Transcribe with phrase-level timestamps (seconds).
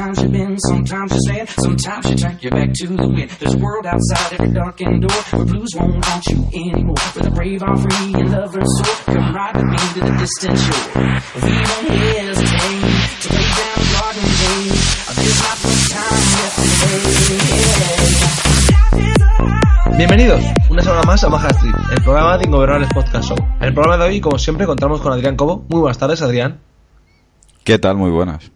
[0.00, 3.30] Sometimes you bend, sometimes you stand, sometimes you turn your back to the wind.
[3.36, 6.96] There's a world outside every darkened door where blues won't haunt you anymore.
[7.12, 8.96] Where the brave are free and lovers soar.
[9.12, 10.88] Come ride with me to the distant shore.
[11.44, 11.84] We won't
[12.16, 12.80] hesitate
[13.20, 14.80] to lay down garden days.
[15.20, 16.72] There's not much time left to
[19.84, 20.00] play.
[20.00, 23.36] Bienvenidos una semana más a Maja Street, el programa de Ingobernables Podcast Show.
[23.60, 25.66] En el programa de hoy, como siempre, contamos con Adrián Cobo.
[25.68, 26.58] Muy buenas tardes, Adrián.
[27.64, 27.96] ¿Qué tal?
[27.96, 28.50] Muy buenas.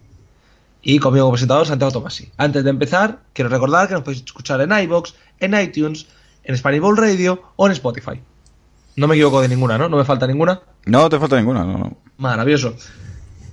[0.86, 2.30] Y conmigo presentador, Santiago Tomasi.
[2.36, 6.06] Antes de empezar, quiero recordar que nos podéis escuchar en iBox, en iTunes,
[6.44, 8.20] en Spanish Bowl Radio o en Spotify.
[8.96, 9.88] No me equivoco de ninguna, ¿no?
[9.88, 10.60] No me falta ninguna.
[10.84, 11.96] No te falta ninguna, no, no.
[12.18, 12.76] Maravilloso.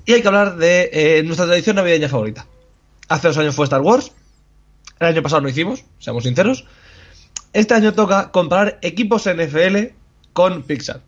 [0.06, 2.46] Y hay que hablar de eh, nuestra tradición navideña favorita.
[3.08, 4.12] Hace dos años fue Star Wars.
[5.00, 6.66] El año pasado no hicimos, seamos sinceros.
[7.54, 9.94] Este año toca comparar equipos NFL
[10.34, 11.00] con Pixar.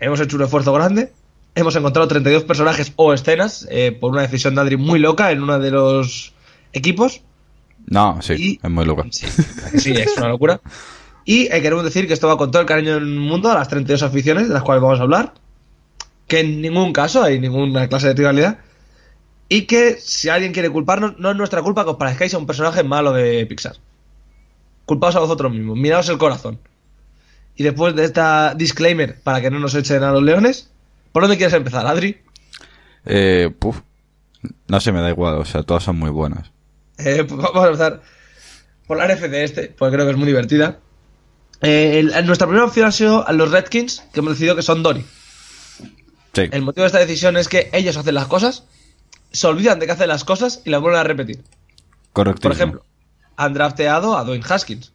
[0.00, 1.12] Hemos hecho un esfuerzo grande.
[1.58, 5.42] Hemos encontrado 32 personajes o escenas eh, por una decisión de Adri muy loca en
[5.42, 6.32] uno de los
[6.72, 7.22] equipos.
[7.86, 9.04] No, sí, Y- es muy loco.
[9.10, 9.26] Sí,
[9.78, 10.60] sí, es una locura.
[11.24, 13.66] Y eh, queremos decir que esto va con todo el cariño del mundo a las
[13.68, 15.34] 32 aficiones de las cuales vamos a hablar.
[16.28, 18.58] Que en ningún caso hay ninguna clase de rivalidad.
[19.48, 22.46] Y que si alguien quiere culparnos, no es nuestra culpa que os parezcáis a un
[22.46, 23.76] personaje malo de Pixar.
[24.86, 26.60] Culpaos a vosotros mismos, miraos el corazón.
[27.56, 30.70] Y después de esta disclaimer para que no nos echen a los leones,
[31.18, 32.16] ¿por dónde quieres empezar, Adri?
[33.04, 33.80] Eh, puf.
[34.68, 36.52] No sé, me da igual, o sea, todas son muy buenas.
[36.96, 38.02] Eh, pues vamos a empezar
[38.86, 40.78] por la NFC este, porque creo que es muy divertida.
[41.60, 44.84] Eh, el- nuestra primera opción ha sido a los Redskins, que hemos decidido que son
[44.84, 45.04] Dory.
[46.34, 48.62] Sí, El motivo de esta decisión es que ellos hacen las cosas,
[49.32, 51.42] se olvidan de que hacen las cosas y las vuelven a repetir.
[52.12, 52.42] correcto.
[52.42, 52.84] Por ejemplo,
[53.36, 54.92] han drafteado a Dwayne Haskins.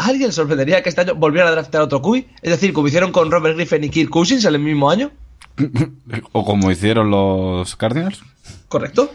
[0.00, 2.24] ¿A ¿Alguien sorprendería que este año volvieran a draftear otro QB?
[2.42, 5.10] Es decir, como hicieron con Robert Griffin y Kirk Cousins en el mismo año.
[6.32, 8.22] O como hicieron los Cardinals.
[8.68, 9.12] ¿Correcto?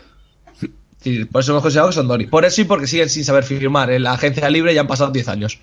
[1.02, 2.28] Sí, por eso hemos considerado que son Dory.
[2.28, 5.12] Por eso y porque siguen sin saber firmar en la agencia libre y han pasado
[5.12, 5.60] 10 años.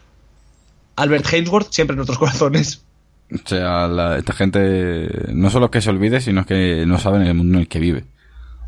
[0.97, 2.83] Albert Hainsworth siempre en nuestros corazones.
[3.33, 7.23] O sea, la- esta gente no solo es que se olvide, sino que no saben
[7.23, 8.05] el mundo en el que vive.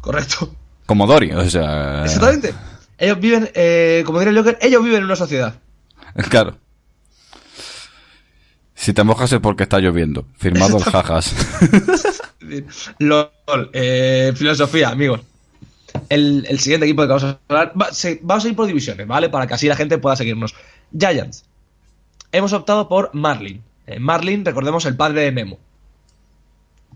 [0.01, 0.55] Correcto.
[0.87, 2.05] Como Dory, o sea...
[2.05, 2.55] Exactamente.
[2.99, 5.55] Ellos viven, eh, como diría el Joker, ellos viven en una sociedad.
[6.31, 6.57] Claro.
[8.75, 10.27] Si te mojas es porque está lloviendo.
[10.37, 11.35] Firmado el jajas.
[12.99, 15.21] LOL, eh, filosofía, amigos.
[16.09, 17.73] El, siguiente equipo del que vamos a hablar.
[17.81, 17.91] va-
[18.23, 19.29] vamos a ir por divisiones, ¿vale?
[19.31, 20.55] Para que así la gente pueda seguirnos.
[20.97, 21.45] Giants.
[22.33, 23.63] Hemos optado por Marlin.
[23.87, 25.59] Eh, Marlin, recordemos, el padre de Nemo.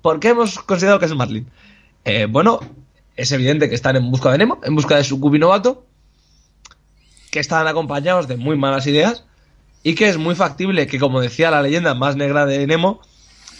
[0.02, 1.48] ¿Por qué hemos considerado que es Marlin?
[2.04, 2.60] Eh, bueno,
[3.16, 5.86] es evidente que están en busca de Nemo, en busca de su cubi novato,
[7.30, 9.24] que están acompañados de muy malas ideas
[9.82, 13.00] y que es muy factible que, como decía la leyenda más negra de Nemo,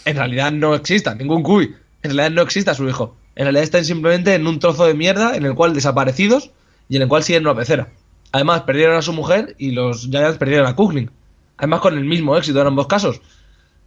[0.05, 1.75] en realidad no exista ningún cubi.
[2.01, 3.15] En realidad no exista su hijo.
[3.35, 6.51] En realidad están simplemente en un trozo de mierda en el cual desaparecidos
[6.87, 7.89] y en el cual siguen una pecera.
[8.31, 11.09] Además, perdieron a su mujer y los Giants perdieron a Kugling.
[11.57, 13.21] Además, con el mismo éxito en ambos casos.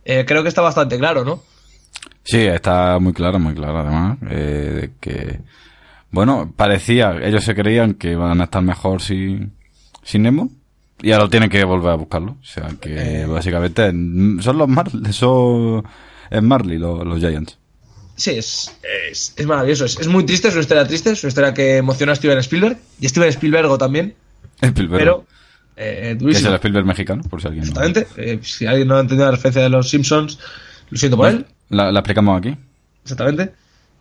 [0.05, 1.43] Eh, creo que está bastante claro, ¿no?
[2.25, 4.19] Sí, está muy claro, muy claro además.
[4.31, 5.41] eh, que,
[6.11, 9.53] bueno, parecía, ellos se creían que iban a estar mejor sin,
[10.03, 10.51] sin Nemo.
[11.01, 12.37] Y ahora tienen que volver a buscarlo.
[12.41, 15.85] O sea que básicamente mm, son los Marley, son,
[16.31, 17.59] es Marley los, los Giants.
[18.15, 18.71] Sí, es,
[19.11, 19.85] es, es maravilloso.
[19.85, 21.11] Es, es muy triste, es una historia triste.
[21.11, 22.79] Es una historia que emociona a Steven Spielberg.
[23.01, 24.15] Y Steven Spielberg también.
[24.61, 24.99] Spielberg.
[25.01, 25.27] Pero,
[25.77, 28.07] eh, que es el Spielberg mexicano, por si alguien no- Exactamente.
[28.17, 30.39] Eh, si alguien no ha entendido la referencia de los Simpsons,
[30.91, 31.47] lo siento por él.
[31.71, 32.55] La, la explicamos aquí.
[33.03, 33.55] Exactamente.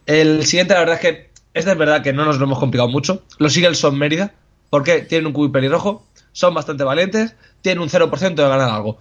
[0.05, 2.89] El siguiente, la verdad es que este es verdad que no nos lo hemos complicado
[2.89, 3.23] mucho.
[3.39, 4.33] Los Eagles son Mérida,
[4.71, 8.97] porque tienen un cubi pelirrojo, son bastante valientes, tienen un 0% de ganar algo.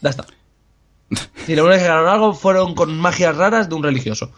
[0.00, 0.24] Ya está.
[1.46, 4.32] Y lo único que ganaron algo fueron con magias raras de un religioso.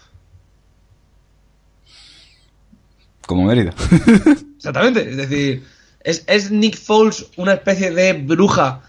[3.26, 3.75] Como Mérida.
[4.56, 5.08] Exactamente.
[5.10, 5.64] Es decir,
[6.00, 8.81] ¿es, es Nick Foles una especie de bruja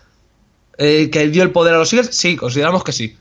[0.78, 2.16] eh, que dio el poder a los Eagles?
[2.16, 3.18] Sí, consideramos que sí.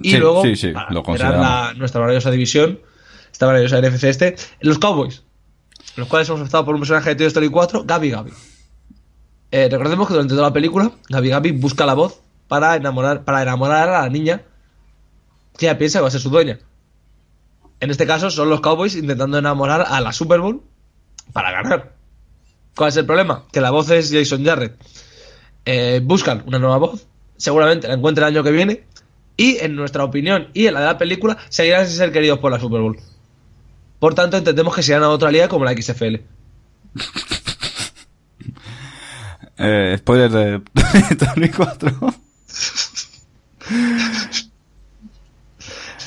[0.00, 2.80] Y Sí, luego, sí, lo la- nuestra maravillosa división,
[3.32, 5.22] esta maravillosa NFC este, los Cowboys,
[5.96, 8.32] los cuales hemos optado por un personaje de Toy Story 4, Gabi Gabi.
[9.50, 13.88] Recordemos que durante toda la película, Gabi Gabi busca la voz para enamorar, para enamorar
[13.88, 14.42] a la niña
[15.56, 16.58] que ella piensa que va a ser su dueña.
[17.80, 20.62] En este caso son los Cowboys intentando enamorar a la Super Bowl
[21.32, 21.94] para ganar.
[22.76, 23.46] ¿Cuál es el problema?
[23.52, 24.76] Que la voz es Jason Jarrett.
[25.64, 27.06] Eh, buscan una nueva voz,
[27.36, 28.84] seguramente la encuentren el año que viene,
[29.36, 32.50] y en nuestra opinión y en la de la película seguirán sin ser queridos por
[32.52, 32.98] la Super Bowl.
[34.02, 36.16] Por tanto, entendemos que se a otra liga como la XFL.
[39.58, 40.60] Eh, spoiler de
[41.16, 41.92] Tony 4.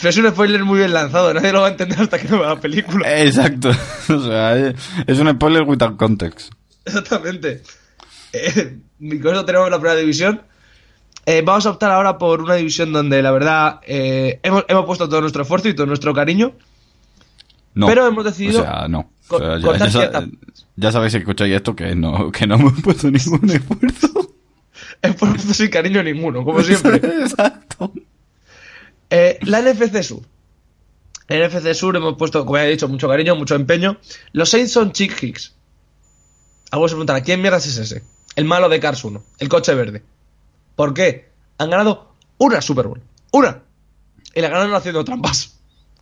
[0.01, 2.39] Pero es un spoiler muy bien lanzado, nadie lo va a entender hasta que no
[2.39, 3.21] vea la película.
[3.23, 3.69] Exacto.
[4.09, 4.75] O sea, es
[5.07, 6.51] es un spoiler without context.
[6.83, 7.63] Exactamente.
[8.33, 8.77] Eh,
[9.21, 10.41] con eso tenemos la primera división.
[11.25, 15.07] Eh, vamos a optar ahora por una división donde la verdad eh, hemos, hemos puesto
[15.07, 16.55] todo nuestro esfuerzo y todo nuestro cariño.
[17.75, 17.87] No.
[17.87, 19.11] Pero hemos decidido O sea, no.
[19.27, 20.27] co- O sea, ya, cortar ya sa- cierta-
[20.77, 24.33] ya sabéis si escucháis esto que no, que no hemos puesto ningún esfuerzo.
[25.01, 26.95] Esfuerzo sin cariño ninguno, como siempre.
[27.21, 27.91] Exacto.
[29.09, 30.21] Eh, la NFC Sur.
[31.27, 33.97] En NFC Sur hemos puesto, como ya he dicho, mucho cariño, mucho empeño.
[34.31, 35.53] Los Saints son Chick Hicks.
[36.71, 38.03] Algunos se preguntarán, ¿quién mierda es ese?
[38.35, 40.03] El malo de Cars 1, el coche verde.
[40.75, 41.29] ¿Por qué?
[41.57, 43.01] Han ganado una Super Bowl.
[43.31, 43.63] ¡Una!
[44.33, 45.54] Y la ganaron haciendo trampas.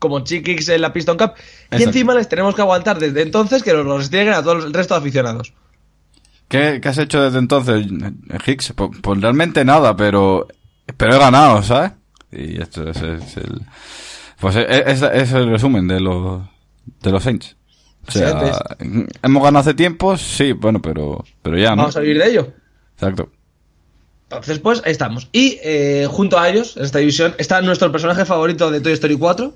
[0.03, 1.31] Como Chick Hicks en la Piston Cup.
[1.71, 4.73] Y encima les tenemos que aguantar desde entonces que nos los restringen a todo el
[4.73, 5.53] resto de aficionados.
[6.49, 7.85] ¿Qué, qué has hecho desde entonces,
[8.45, 8.73] Hicks?
[8.75, 10.45] Pues, pues realmente nada, pero,
[10.97, 11.93] pero he ganado, ¿sabes?
[12.33, 13.61] Y esto es, es el,
[14.41, 16.41] pues es, es- es el resumen de los,
[17.01, 17.55] de los Saints.
[18.05, 18.31] O sea,
[19.21, 21.83] hemos ganado hace tiempo, sí, bueno, pero, pero ya, ¿no?
[21.83, 22.49] Vamos a vivir de ello.
[22.95, 23.29] Exacto.
[24.23, 25.29] Entonces, pues ahí estamos.
[25.31, 29.15] Y eh, junto a ellos, en esta división, está nuestro personaje favorito de Toy Story
[29.15, 29.53] 4.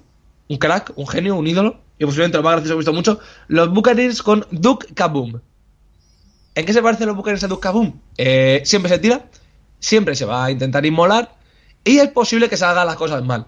[0.49, 1.81] Un crack, un genio, un ídolo.
[1.99, 3.19] Y posiblemente lo más gracioso que he visto mucho.
[3.47, 5.39] Los Buccaneers con Duke Kaboom.
[6.55, 7.94] ¿En qué se parecen los Buccaneers a Duke Kaboom?
[8.17, 9.25] Eh, siempre se tira,
[9.79, 11.35] siempre se va a intentar inmolar.
[11.83, 13.47] Y es posible que se hagan las cosas mal.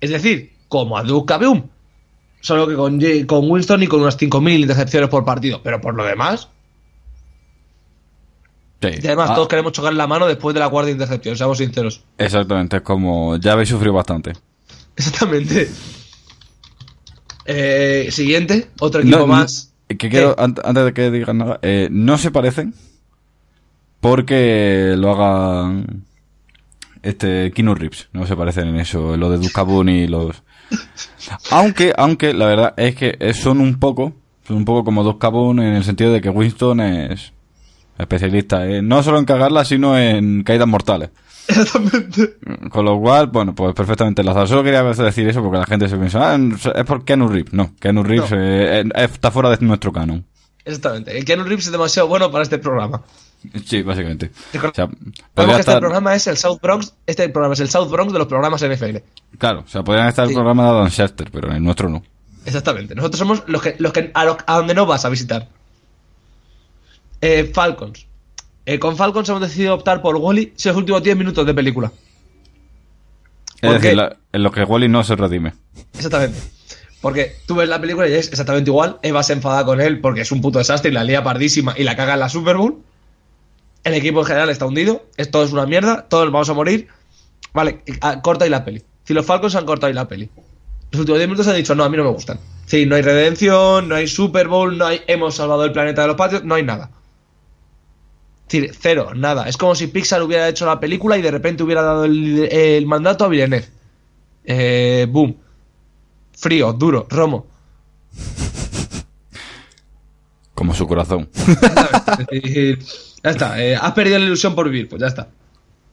[0.00, 1.68] Es decir, como a Duke Kaboom.
[2.40, 5.60] Solo que con, J- con Winston y con unas 5.000 intercepciones por partido.
[5.62, 6.48] Pero por lo demás,
[8.82, 8.88] Sí.
[9.02, 12.02] y además Ah, todos queremos chocar la mano después de la cuarta intercepción, seamos sinceros.
[12.18, 14.34] Exactamente, es como, ya habéis sufrido bastante.
[14.96, 15.70] Exactamente.
[17.46, 19.72] Eh, siguiente, otro equipo No, más.
[19.88, 22.74] Que quiero, antes de que digan nada, eh, no se parecen
[24.00, 26.04] porque lo hagan
[27.02, 30.42] este Kino Reeves, no se parecen en eso, lo de Ducabun y los...
[31.50, 34.14] Aunque, aunque la verdad es que son un poco,
[34.46, 37.32] son un poco como Ducabun en el sentido de que Winston es
[37.98, 41.10] especialista no solo en cagarla, sino en caídas mortales.
[41.48, 42.36] Exactamente.
[42.70, 44.46] Con lo cual, bueno, pues perfectamente enlazado.
[44.46, 46.38] Solo quería decir eso porque la gente se piensa, ah,
[46.74, 47.52] es por Keanu Reeves.
[47.52, 48.36] No, Keanu Reeves No.
[48.40, 50.24] eh, eh, está fuera de nuestro canon.
[50.64, 51.16] Exactamente.
[51.16, 53.02] El Keanu Reeves es demasiado bueno para este programa.
[53.66, 54.30] Sí, básicamente.
[54.56, 54.96] O sea, que
[55.34, 56.94] podría este programa es el South Bronx.
[57.06, 58.96] Este programa es el South Bronx de los programas NFL.
[59.36, 60.32] claro, o sea, podrían estar Sí.
[60.32, 60.90] el programa de Adam
[61.30, 62.02] pero en el nuestro no.
[62.46, 62.94] Exactamente.
[62.94, 65.48] Nosotros somos los que, los que a, lo- a donde no vas a visitar.
[67.20, 68.06] Eh, Falcons.
[68.66, 71.92] Eh, con Falcons hemos decidido optar por Wally si los últimos 10 minutos de película.
[73.56, 73.96] Es ¿Por decir, qué?
[73.96, 75.54] la- en lo que Wally no se redime.
[75.94, 76.38] Exactamente.
[77.00, 78.98] Porque tú ves la película y es exactamente igual.
[79.02, 81.84] Eva se enfada con él porque es un puto desastre y la lía pardísima y
[81.84, 82.78] la caga en la Super Bowl.
[83.84, 85.04] El equipo en general está hundido.
[85.18, 86.06] Esto es una mierda.
[86.08, 86.88] Todos vamos a morir.
[87.52, 87.82] Vale,
[88.22, 88.82] corta ahí la peli.
[89.04, 90.30] Si los Falcons han cortado ahí la peli.
[90.90, 92.40] Los últimos 10 minutos han dicho, no, a mí no me gustan.
[92.66, 96.08] Sí, no hay redención, no hay Super Bowl, no hay hemos salvado el planeta de
[96.08, 96.90] los patios, no hay nada.
[98.60, 99.48] Decir, cero, nada.
[99.48, 102.86] Es como si Pixar hubiera hecho la película y de repente hubiera dado el, el
[102.86, 103.66] mandato a Villeneuve.
[104.44, 105.36] Eh, boom.
[106.36, 107.46] Frío, duro, romo.
[110.54, 111.28] Como su corazón.
[113.24, 113.60] Ya está.
[113.62, 115.28] eh, has perdido la ilusión por vivir, pues ya está.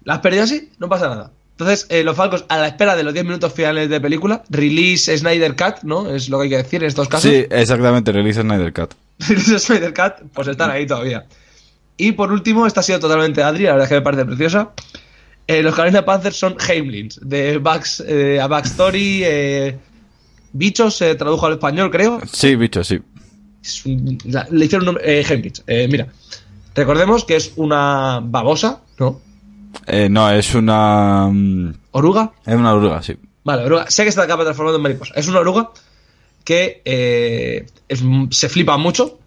[0.04, 0.70] ¿La has perdido así?
[0.78, 1.32] No pasa nada.
[1.52, 5.16] Entonces, eh, los Falcos, a la espera de los 10 minutos finales de película, release
[5.18, 6.14] Snyder Cut, ¿no?
[6.14, 7.30] Es lo que hay que decir en estos casos.
[7.30, 8.94] Sí, exactamente, release Snyder Cut.
[9.28, 11.26] Release Snyder Cut, pues están ahí todavía.
[12.04, 14.72] Y por último, esta ha sido totalmente Adri, la verdad es que me parece preciosa.
[15.46, 19.22] Eh, los Carolina Panthers son Heimlins, de Bugs, eh, a Backstory.
[19.24, 19.78] Eh,
[20.54, 22.20] Bichos se tradujo al español, creo.
[22.32, 23.00] Sí, bicho, sí.
[23.64, 25.20] Es un- la- le hicieron un nombre.
[25.20, 25.62] Eh, Heimlich.
[25.68, 26.08] Eh, mira,
[26.74, 29.22] recordemos que es una babosa, ¿no?
[29.86, 31.28] Eh, no, es una...
[31.32, 32.32] mm, Oruga.
[32.48, 33.16] Es una oruga, sí.
[33.44, 33.86] Vale, oruga.
[33.92, 35.14] Sé que está acaba transformando en mariposa.
[35.16, 35.70] Es una oruga
[36.44, 37.66] que
[38.32, 39.20] se flipa mucho.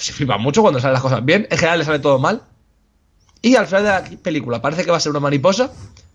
[0.00, 1.46] Se flipa mucho cuando salen las cosas bien.
[1.50, 2.42] En general le sale todo mal.
[3.42, 5.70] Y al final de la película parece que va a ser una mariposa,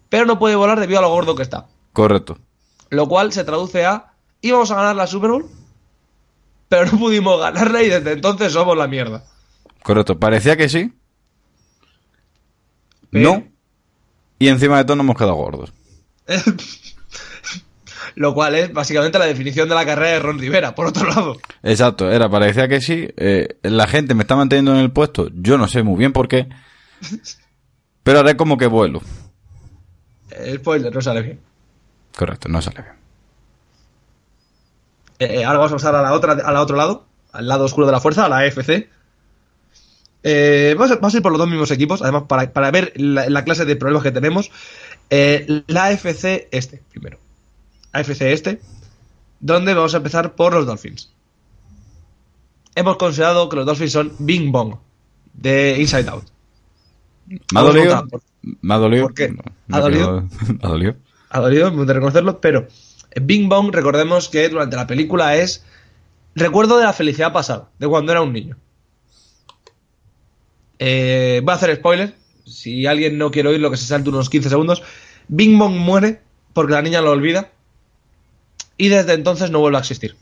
[0.10, 1.68] pero no puede volar debido a lo gordo que está.
[1.94, 2.38] Correcto.
[2.90, 5.46] Lo cual se traduce a íbamos a ganar la Super Bowl,
[6.70, 9.24] pero no pudimos ganarla y desde entonces somos la mierda.
[9.84, 10.20] Correcto.
[10.20, 10.94] Parecía que sí.
[13.12, 13.44] Pero- No.
[14.38, 15.74] Y encima de todo nos hemos quedado gordos.
[18.16, 21.38] Lo cual es básicamente la definición de la carrera de Ron Rivera, por otro lado.
[21.64, 23.08] Exacto, era, parecía que sí.
[23.18, 25.30] eh, la gente me está manteniendo en el puesto.
[25.34, 26.48] Yo no sé muy bien por qué.
[28.04, 29.02] Pero haré como que vuelo.
[30.32, 31.40] Eh, spoiler, no sale bien.
[32.16, 32.96] Correcto, no sale bien.
[35.20, 37.86] Eh, eh, ahora vamos a pasar a la otra, al otro lado, al lado oscuro
[37.88, 38.90] de la fuerza, a la AFC.
[40.24, 42.92] Eh, vamos, a, vamos a ir por los dos mismos equipos, además para, para ver
[42.96, 44.52] la, la clase de problemas que tenemos.
[45.10, 47.20] Eh, la AFC este, primero.
[47.96, 48.62] AFC este,
[49.40, 51.12] donde vamos a empezar por los Dolphins.
[52.76, 54.76] Hemos considerado que los Dolphins son Bing Bong,
[55.34, 56.26] de Inside Out.
[57.28, 57.86] ¿Me ha dolido?
[57.96, 58.22] votar por-
[58.62, 59.04] ¿Me ha dolido?
[59.06, 59.30] ¿Por qué?
[59.30, 59.42] No,
[59.76, 60.28] ¿Ha dolido?
[60.62, 60.96] ¿Ha dolido?
[61.30, 62.68] ha dolido, me gusta reconocerlo, pero
[63.22, 65.66] Bing Bong, recordemos que durante la película es
[66.36, 68.58] recuerdo de la felicidad pasada, de cuando era un niño.
[70.80, 74.30] Eh, voy a hacer spoiler, si alguien no quiere oír lo que se salte unos
[74.30, 74.84] 15 segundos.
[75.28, 76.22] Bing Bong muere
[76.54, 77.52] porque la niña lo olvida
[78.78, 80.16] y desde entonces no vuelve a existir.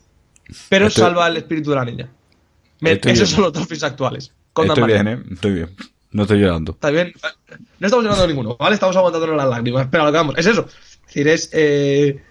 [0.68, 2.10] Pero Estoy- salva el espíritu de la niña.
[2.80, 3.26] Me- esos bien.
[3.26, 4.32] son los Dolphins actuales.
[4.52, 5.08] con Estoy bien.
[5.08, 5.22] ¿eh?
[5.32, 5.70] Estoy bien.
[6.12, 6.72] No estoy llorando.
[6.72, 7.12] Está bien.
[7.80, 8.74] No estamos llorando ninguno, ¿vale?
[8.74, 9.88] Estamos aguantándonos las lágrimas.
[9.90, 10.66] Pero a lo que vamos, es eso.
[10.68, 11.50] Es decir, es.
[11.52, 12.22] eh,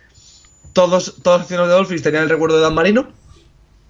[0.73, 3.09] todos, todos los aficionados de Dolphins tenían el recuerdo de Dan Marino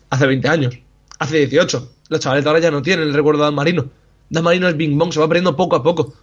[0.09, 0.77] hace 20 años.
[1.19, 1.91] Hace 18.
[2.09, 3.85] Los chavales de ahora ya no tienen el recuerdo de Dan Marino.
[4.29, 6.13] Dan Marino es Bing Bong, se va perdiendo poco a poco.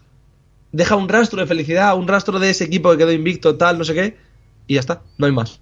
[0.73, 3.85] Deja un rastro de felicidad, un rastro de ese equipo que quedó invicto, tal, no
[3.85, 4.17] sé qué.
[4.67, 5.61] Y ya está, no hay más.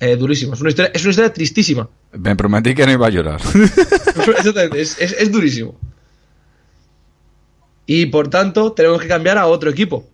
[0.00, 0.54] Eh, durísimo.
[0.54, 1.88] Es una historia, es una historia tristísima.
[2.12, 3.40] Me prometí que no iba a llorar.
[3.54, 5.78] Exactamente, es, es- es durísimo.
[7.86, 10.08] Y por tanto, tenemos que cambiar a otro equipo.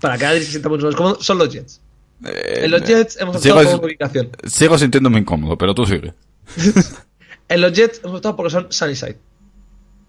[0.00, 1.80] Para que Adri se sienta mucho más cómodo, son los Jets.
[2.24, 4.30] En los Jets hemos optado por ubicación.
[4.44, 6.14] sigo sintiéndome incómodo, pero tú sigue.
[7.48, 9.18] En los Jets hemos optado porque son Sunnyside.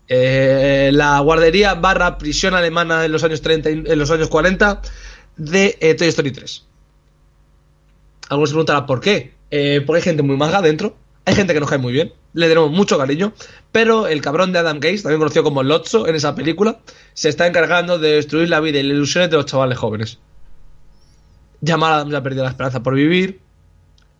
[0.08, 4.82] Eh, la guardería barra prisión alemana en los años 30 y en los años 40
[5.36, 6.66] de eh, Toy Story 3.
[8.30, 9.34] Algunos se preguntarán por qué.
[9.52, 10.96] Eh, porque hay gente muy maga dentro.
[11.26, 12.14] Hay gente que nos cae muy bien.
[12.34, 13.34] Le tenemos mucho cariño.
[13.72, 16.80] Pero el cabrón de Adam Gates, también conocido como Lotso en esa película,
[17.14, 20.20] se está encargando de destruir la vida y las ilusiones de los chavales jóvenes.
[21.66, 23.40] Jamal Adams ya ha perdido la esperanza por vivir.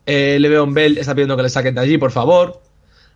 [0.06, 2.62] Eh, Le'Veon Bell está pidiendo que le saquen de allí, por favor.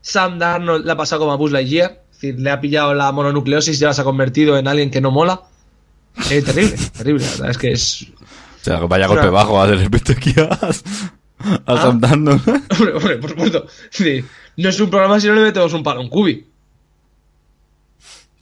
[0.01, 2.03] Sam Darnold le ha pasado como a Buzz Lightyear.
[2.11, 5.01] Es decir, le ha pillado la mononucleosis y ahora se ha convertido en alguien que
[5.01, 5.41] no mola.
[6.29, 7.25] Es terrible, terrible.
[7.25, 8.07] La verdad es que es.
[8.61, 9.21] O sea, que vaya Claro.
[9.21, 10.71] golpe bajo a de repente aquí a, a
[11.65, 11.89] Ah.
[11.89, 13.65] Hombre, hombre, por supuesto.
[13.89, 14.23] Sí,
[14.57, 16.45] no es un programa si no le metemos un palo a un cubi.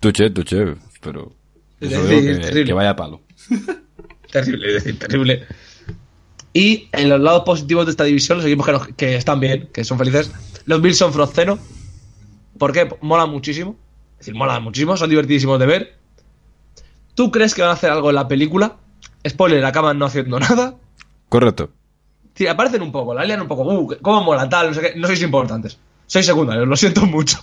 [0.01, 1.33] Tuche, tuche, pero...
[1.79, 2.65] Es que, terrible.
[2.65, 3.21] que vaya palo.
[4.31, 5.45] Terrible, es decir, terrible.
[6.53, 9.69] Y en los lados positivos de esta división, los equipos que, nos- que están bien,
[9.73, 10.31] que son felices,
[10.65, 11.57] los Bills son Frozeno.
[12.57, 12.89] ¿Por qué?
[13.01, 13.77] Molan muchísimo.
[14.13, 15.97] Es decir, molan muchísimo, son divertidísimos de ver.
[17.15, 18.77] ¿Tú crees que van a hacer algo en la película?
[19.27, 20.75] Spoiler, acaban no haciendo nada.
[21.29, 21.69] Correcto.
[22.35, 23.63] Sí, aparecen un poco, la lian un poco.
[23.63, 24.93] Uh, cómo molan, tal, no sé qué.
[24.99, 25.77] No sois importantes.
[26.07, 27.37] Sois secundarios, lo siento mucho.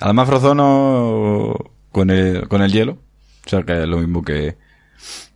[0.00, 1.54] Además, Frozono
[1.92, 2.98] con el, con el hielo.
[3.46, 4.56] O sea, que es lo mismo que,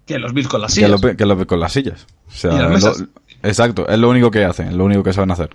[0.04, 0.90] Que los Bills con las que, sillas.
[1.00, 2.06] lo, que lo- con las sillas.
[2.28, 3.00] O sea, Y las es mesas.
[3.00, 3.08] lo-
[3.48, 5.50] exacto, es lo único que hacen, es lo único que saben hacer.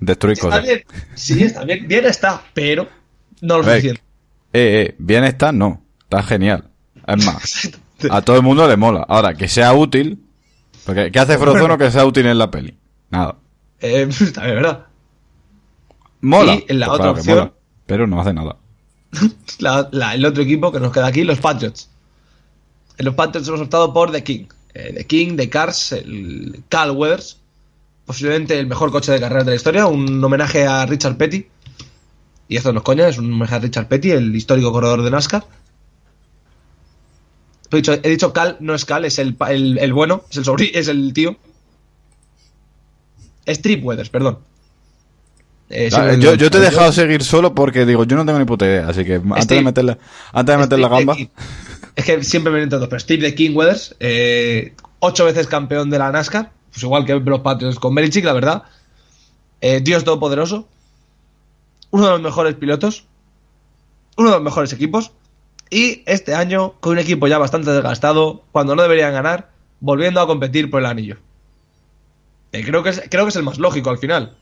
[0.00, 0.62] Destruir Está cosas.
[0.64, 0.82] bien.
[1.14, 1.88] Sí, está bien.
[1.88, 2.86] Bien está, pero
[3.40, 4.02] no lo suficiente.
[4.52, 5.82] Eh, eh, bien está, no.
[6.02, 6.68] Está genial.
[7.06, 7.70] Es más,
[8.10, 9.04] a todo el mundo le mola.
[9.08, 10.22] Ahora, que sea útil.
[10.84, 12.76] Porque, ¿qué hace Frozono que sea útil en la peli?
[13.10, 13.36] Nada.
[13.80, 14.86] Eh, está bien, ¿verdad?
[16.20, 16.54] Mola.
[16.54, 17.52] Y en la Pues otra que opción- mola,
[17.86, 18.56] pero no hace nada.
[19.58, 21.88] La- la- el otro equipo que nos queda aquí, los Patriots.
[22.98, 24.46] En los Patriots hemos optado por The King.
[24.74, 27.38] Eh, The King, The Cars, el Cal Weathers.
[28.04, 29.86] Posiblemente el mejor coche de carreras de la historia.
[29.86, 31.46] Un homenaje a Richard Petty.
[32.48, 35.10] Y esto no es coña, es un homenaje a Richard Petty, el histórico corredor de
[35.10, 35.44] NASCAR.
[37.72, 40.44] He dicho, he dicho Cal, no es Cal, es el, el, el bueno, es el
[40.44, 41.36] sobrí, es el tío.
[43.44, 44.38] Es Trip Weathers, perdón.
[45.68, 48.44] Eh, Ah, yo, yo te he dejado seguir solo porque digo, yo no tengo ni
[48.44, 48.88] puta idea.
[48.88, 49.98] Así que antes Steve- de meterle,
[50.32, 51.16] antes de meter la gamba.
[51.16, 51.26] King.
[51.96, 55.98] Es que siempre me entiendo, pero Steve de King Weathers, eh, ocho veces campeón de
[55.98, 58.62] la NASCAR, pues igual que los Patriots con Belichick, la verdad.
[59.60, 60.68] Eh, Dios todopoderoso.
[61.90, 63.06] Uno de los mejores pilotos.
[64.16, 65.12] Uno de los mejores equipos.
[65.70, 70.26] Y este año, con un equipo ya bastante desgastado, cuando no deberían ganar, volviendo a
[70.26, 71.16] competir por el anillo.
[72.52, 74.36] Eh, creo, que es, creo que es el más lógico al final.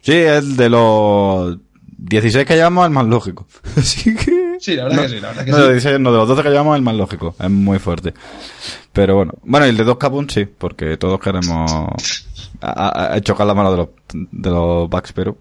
[0.00, 1.58] Sí, es de los
[1.98, 3.46] 16 que llevamos el más lógico.
[3.76, 4.56] Así que.
[4.60, 5.62] Sí, la verdad no, que sí, la verdad que no, sí.
[5.64, 7.34] de 16 no, de los 12 que llevamos el más lógico.
[7.38, 8.14] Es muy fuerte.
[8.92, 9.32] Pero bueno.
[9.42, 13.54] Bueno, y el de 2 Capun sí, porque todos queremos a- a- a chocar la
[13.54, 15.36] mano de los, de los backs, pero.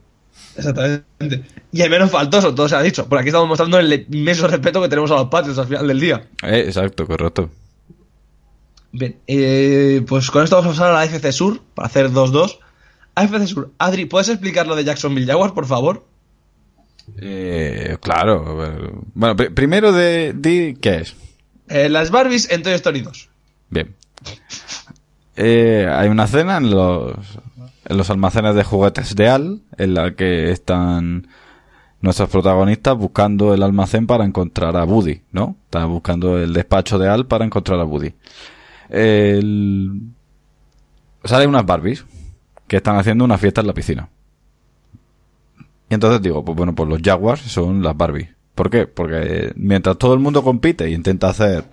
[0.59, 1.43] Exactamente.
[1.71, 3.07] Y el menos faltoso, todo se ha dicho.
[3.07, 5.99] Por aquí estamos mostrando el inmenso respeto que tenemos a los Patriots al final del
[5.99, 6.27] día.
[6.43, 7.49] Eh, exacto, correcto.
[8.91, 12.59] Bien, eh, pues con esto vamos a pasar a la AFC Sur para hacer 2-2.
[13.15, 16.05] AFC Sur, Adri, ¿puedes explicar lo de Jacksonville Jaguars, por favor?
[17.19, 19.01] Eh, claro.
[19.13, 21.15] Bueno, pri- primero de, qué es.
[21.67, 23.29] Eh, las Barbies en Toy Story 2.
[23.69, 23.95] Bien.
[25.35, 27.13] Eh, hay una cena en los,
[27.89, 31.27] los almacenes de juguetes de Al, en la que están
[32.01, 35.57] nuestros protagonistas buscando el almacén para encontrar a Buddy, ¿no?
[35.65, 38.13] Están buscando el despacho de Al para encontrar a Buddy.
[38.89, 40.01] El...
[41.23, 42.05] Salen unas Barbies
[42.67, 44.09] que están haciendo una fiesta en la piscina.
[45.89, 48.29] Y entonces digo, pues bueno, pues los Jaguars son las Barbies.
[48.55, 48.87] ¿Por qué?
[48.87, 51.65] Porque mientras todo el mundo compite e intenta hacer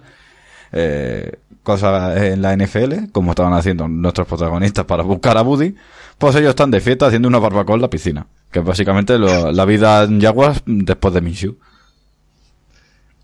[0.72, 1.32] eh,
[1.62, 5.74] cosas en la NFL, como estaban haciendo nuestros protagonistas para buscar a Buddy,
[6.18, 8.26] pues ellos están de fiesta haciendo una barbacoa en la piscina.
[8.50, 11.56] Que es básicamente lo- la vida en Jaguars después de Minshew.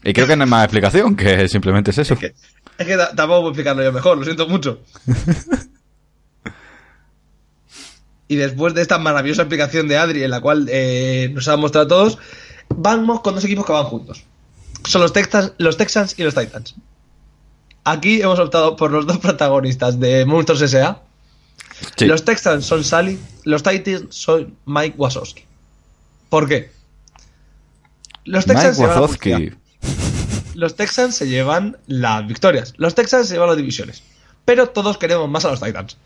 [0.05, 2.17] Y creo que no hay más explicación, que simplemente es eso.
[2.19, 2.35] que-
[2.79, 4.81] Es que ta- tampoco puedo explicarlo yo mejor, lo siento mucho.
[8.29, 11.85] y después de esta maravillosa explicación de Adri, en la cual eh, nos ha mostrado
[11.87, 12.19] a todos,
[12.69, 14.25] vamos con dos equipos que van juntos.
[14.85, 16.75] Son los Texans, los Texans y los Titans.
[17.85, 21.03] Aquí hemos optado por los dos protagonistas de Monsters S.A.
[21.97, 22.07] Sí.
[22.07, 25.45] Los Texans son Sally, los Titans son Mike Wazowski.
[26.29, 26.71] ¿Por qué?
[28.25, 29.53] Los Mike Texans se llevan la Wazowski.
[30.55, 32.75] Los Texans se llevan las victorias.
[32.77, 34.03] Los Texans se llevan las divisiones.
[34.45, 35.97] Pero todos queremos más a los Titans.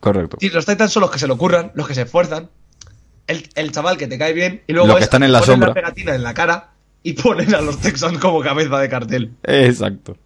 [0.00, 0.36] Correcto.
[0.40, 2.50] Y los Titans son los que se lo ocurran, los que se esfuerzan.
[3.28, 5.38] El, el chaval que te cae bien y luego Los que es- están en la
[5.40, 5.74] ponen sombra.
[5.74, 6.70] pegatina en la cara
[7.04, 9.32] y ponen a los Texans como cabeza de cartel.
[9.44, 10.16] Exacto.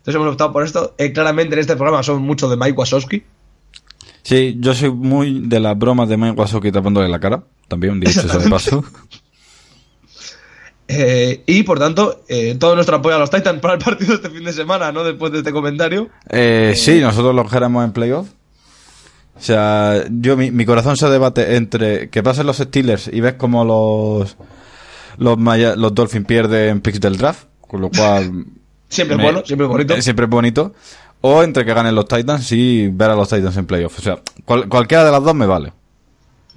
[0.00, 0.94] Entonces hemos optado por esto.
[0.98, 3.22] Eh, claramente en este programa son mucho de Mike Wazowski.
[4.22, 7.42] Sí, yo soy muy de las bromas de Mike Wazowski tapándole la cara.
[7.68, 8.84] También, dicho eso de paso.
[10.92, 14.28] Eh, y por tanto, eh, todo nuestro apoyo a los Titans para el partido este
[14.28, 15.04] fin de semana, ¿no?
[15.04, 16.08] Después de este comentario.
[16.28, 18.26] Eh, sí, nosotros los queremos en playoff.
[19.36, 23.34] O sea, yo mi, mi corazón se debate entre que pasen los Steelers y ves
[23.34, 24.36] como los
[25.16, 28.46] los, Maya- los Dolphins pierden picks del draft, con lo cual
[28.90, 29.94] Siempre me- es bueno, siempre es bonito.
[29.94, 30.74] eh, siempre es bonito.
[31.22, 33.98] O entre que ganen los Titans y ver a los Titans en playoff.
[33.98, 35.72] O sea, cual- cualquiera de las dos me vale.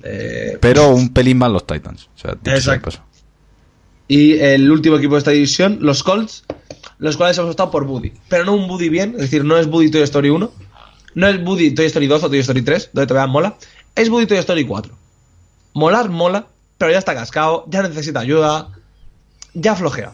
[0.04, 2.10] Eh, Pero un pelín más los Titans.
[2.16, 2.90] O sea, Exacto.
[4.08, 6.44] Y el último equipo de esta división, los Colts,
[6.98, 8.12] los cuales hemos optado por Buddy.
[8.30, 10.52] Pero no un Buddy bien, es decir, no es Buddy Toy Story 1,
[11.16, 13.56] no es Buddy Toy Story 2 o Toy Story 3, donde todavía mola,
[13.96, 14.94] es Buddy Toy Story 4.
[15.74, 18.70] Molar mola, pero ya está cascado, ya necesita ayuda,
[19.54, 20.14] ya flojea.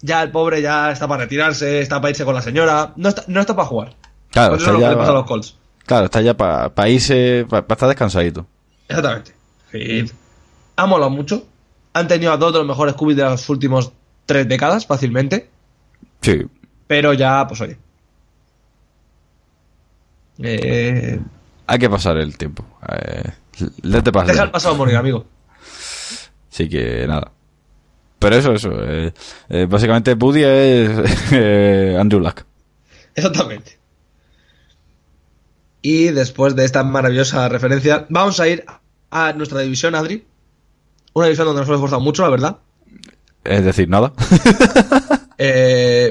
[0.00, 3.24] Ya el pobre ya está para retirarse, está para irse con la señora, no está,
[3.26, 3.94] no está para jugar.
[4.30, 5.56] Claro, está eso es lo ya- que le pasa a los Colts.
[5.86, 8.46] Claro, está ya para irse, para estar descansadito.
[8.88, 9.32] Exactamente.
[9.72, 10.04] Sí.
[10.76, 11.44] Ha molado mucho.
[11.94, 13.90] Han tenido a dos de los mejores cubis de las últimas
[14.26, 15.48] tres décadas, fácilmente.
[16.20, 16.46] Sí.
[16.86, 17.78] Pero ya, pues oye.
[20.40, 21.18] Eh,
[21.66, 22.64] Hay que pasar el tiempo.
[22.88, 23.24] Eh,
[23.82, 25.24] deja el pasado morir, amigo.
[26.52, 27.32] Así que nada.
[28.18, 28.70] Pero eso, eso.
[28.84, 29.12] eh,
[29.48, 30.90] eh, básicamente Buddy es
[31.32, 32.44] eh, Andrew Luck.
[33.14, 33.78] Exactamente.
[35.82, 38.64] Y después de esta maravillosa referencia, vamos a ir
[39.10, 40.26] a nuestra división, Adri.
[41.14, 42.58] Una división donde nos hemos esforzado mucho, la verdad.
[43.44, 44.12] Es decir, nada.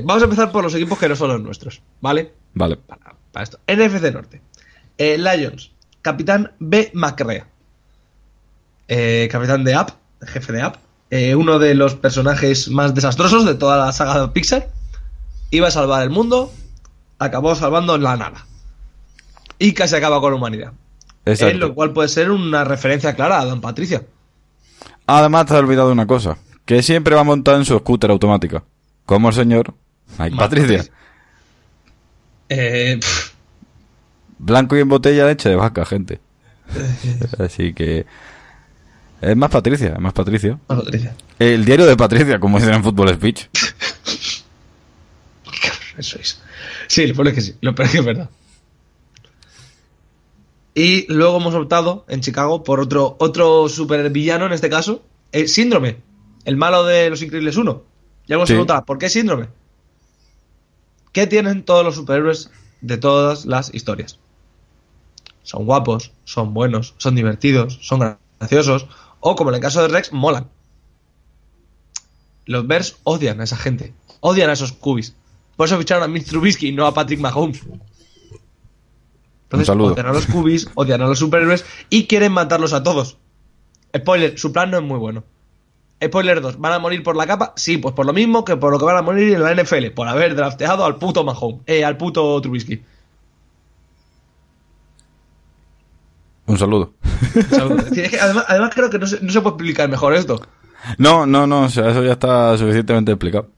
[0.03, 2.31] Vamos a empezar por los equipos que no son los nuestros, ¿vale?
[2.53, 2.77] vale.
[2.77, 3.59] para, para esto.
[3.67, 4.41] NFC Norte.
[4.97, 5.71] Lions.
[6.01, 6.89] Capitán B.
[8.87, 9.91] Eh, capitán de App.
[10.21, 10.77] Jefe de App.
[11.09, 14.69] Eh, uno de los personajes más desastrosos de toda la saga de Pixar.
[15.51, 16.51] Iba a salvar el mundo.
[17.19, 18.45] Acabó salvando la nada.
[19.59, 20.73] Y casi acaba con la humanidad.
[21.25, 21.57] Exacto.
[21.57, 24.03] Lo cual puede ser una referencia clara a Don Patricia.
[25.07, 26.37] Además, te has olvidado una cosa.
[26.65, 28.63] Que siempre va montado en su scooter automática.
[29.05, 29.73] Como el señor
[30.19, 30.85] Mike Patricia.
[32.49, 32.99] Eh,
[34.37, 36.19] Blanco y en botella leche de vaca, gente.
[37.39, 38.05] Así que...
[39.21, 40.59] Es más Patricia, es más Patricia.
[40.67, 41.15] Don Patricia.
[41.39, 43.49] El diario de Patricia, como dicen en Fútbol Speech.
[45.97, 46.39] Eso es.
[46.87, 47.55] Sí, lo peor es que sí.
[47.61, 48.29] Lo peor es que es verdad.
[50.75, 55.97] Y luego hemos optado en Chicago por otro, otro supervillano, en este caso, el Síndrome,
[56.45, 57.83] el malo de Los Increíbles 1.
[58.27, 58.53] Ya hemos Sí.
[58.53, 59.47] preguntado, ¿por qué Síndrome?
[61.11, 62.51] ¿Qué tienen todos los superhéroes
[62.81, 64.19] de todas las historias?
[65.41, 68.85] Son guapos, son buenos, son divertidos, son graciosos,
[69.19, 70.49] o como en el caso de Rex, molan.
[72.45, 75.15] Los Bears odian a esa gente, odian a esos cubis.
[75.55, 77.61] Por eso ficharon a Mitch Trubisky y no a Patrick Mahomes.
[79.43, 83.17] Entonces, odian a los cubis, odian a los superhéroes y quieren matarlos a todos.
[83.95, 85.23] Spoiler, su plan no es muy bueno.
[86.03, 87.53] Spoiler 2, ¿van a morir por la capa?
[87.55, 89.87] Sí, pues por lo mismo que por lo que van a morir en la NFL,
[89.95, 92.83] por haber drafteado al puto Mahomes, eh, al puto Trubisky.
[96.47, 96.93] Un saludo.
[98.21, 100.41] Además, además creo que no se, no se puede explicar mejor esto.
[100.97, 103.49] No, no, no, o sea, eso ya está suficientemente explicado.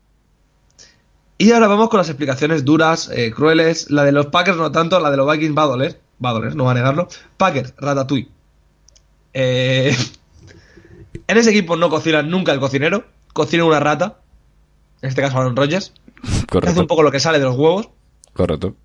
[1.37, 3.89] Y ahora vamos con las explicaciones duras, eh, crueles.
[3.89, 6.01] La de los Packers no tanto, la de los Vikings va a doler.
[6.23, 7.07] Va a doler, no va a negarlo.
[7.37, 8.29] Packers, Ratatouille.
[9.33, 9.95] Eh,
[11.27, 14.17] En ese equipo no cocina nunca el cocinero, cocina una rata.
[15.01, 15.93] En este caso Aaron Rodgers.
[16.21, 16.81] que Hace Correcto.
[16.81, 17.89] un poco lo que sale de los huevos.
[18.33, 18.75] Correcto.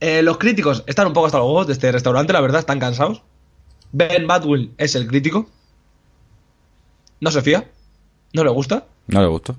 [0.00, 2.80] Eh, los críticos están un poco hasta los huevos de este restaurante, la verdad, están
[2.80, 3.22] cansados.
[3.92, 5.46] Ben Badwill es el crítico.
[7.20, 7.70] No se fía.
[8.32, 8.86] No le gusta.
[9.08, 9.56] No le gustó.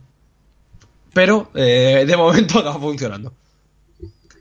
[1.14, 3.34] Pero eh, de momento acaba funcionando.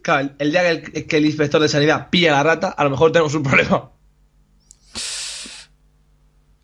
[0.03, 2.85] Claro, el, el día que el, que el inspector de sanidad pilla la rata, a
[2.85, 3.91] lo mejor tenemos un problema.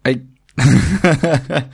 [0.02, 0.26] Ay.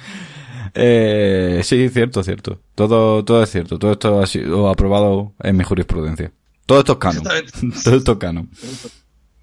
[0.74, 2.60] eh, sí, cierto, cierto.
[2.74, 3.78] Todo, todo es cierto.
[3.78, 6.32] Todo esto ha sido aprobado en mi jurisprudencia.
[6.66, 7.22] Todo esto es canon.
[7.84, 8.50] Todo esto es canon.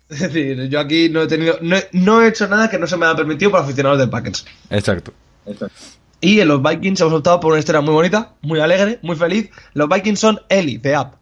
[0.09, 1.57] Es decir, yo aquí no he tenido.
[1.61, 4.07] No he, no he hecho nada que no se me haya permitido para aficionados de
[4.07, 4.45] Packers.
[5.45, 5.73] Exacto.
[6.21, 9.49] Y en los Vikings hemos optado por una historia muy bonita, muy alegre, muy feliz.
[9.73, 11.15] Los Vikings son Eli, de App.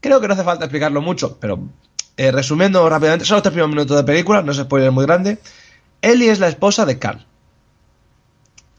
[0.00, 1.60] Creo que no hace falta explicarlo mucho, pero
[2.16, 5.38] eh, resumiendo rápidamente, son los tres primeros minutos de película, no es spoiler muy grande.
[6.00, 7.24] Ellie es la esposa de Carl.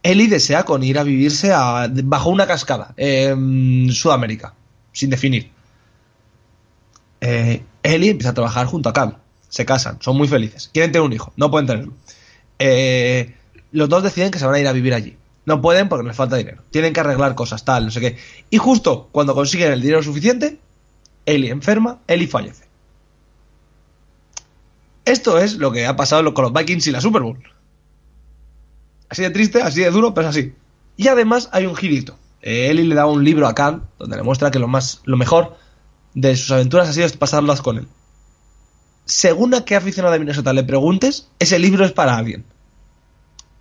[0.04, 4.54] Ellie desea con ir a vivirse a- bajo una cascada en Sudamérica,
[4.94, 5.52] sin definir.
[7.20, 9.18] Eh, Ellie empieza a trabajar junto a Carl.
[9.50, 10.70] Se casan, son muy felices.
[10.74, 11.94] Quieren tener un hijo, no pueden tenerlo.
[12.60, 13.36] Eh,
[13.72, 15.18] los dos deciden que se van a ir a vivir allí.
[15.46, 16.64] No pueden porque les falta dinero.
[16.72, 18.18] Tienen que arreglar cosas, tal, no sé qué.
[18.50, 20.60] Y justo cuando consiguen el dinero suficiente,
[21.26, 22.66] Ellie enferma, Ellie fallece.
[25.06, 27.44] Esto es lo que ha pasado con los Vikings y la Super Bowl.
[29.10, 30.54] Así de triste, así de duro, pero es así.
[30.96, 32.18] Y además hay un girito.
[32.44, 35.58] Ellie le da un libro a Khan donde le muestra que lo, más, lo mejor
[36.14, 37.88] de sus aventuras ha sido pasarlas con él.
[39.06, 42.46] Según a qué aficionado de Minnesota le preguntes, ese libro es para alguien.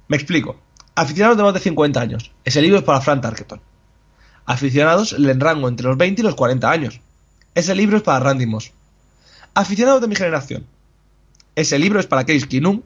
[0.09, 0.57] Me explico.
[0.95, 2.33] Aficionados de más de 50 años.
[2.45, 3.61] Ese libro es para Frank Tarkenton.
[4.45, 7.01] Aficionados en rango entre los 20 y los 40 años.
[7.55, 8.73] Ese libro es para Randy Moss.
[9.55, 10.67] Aficionados de mi generación.
[11.55, 12.83] Ese libro es para Case Keenum.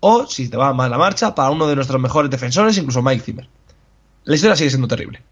[0.00, 3.22] O, si te va mal la marcha, para uno de nuestros mejores defensores, incluso Mike
[3.22, 3.48] Zimmer.
[4.26, 5.22] La historia sigue siendo terrible.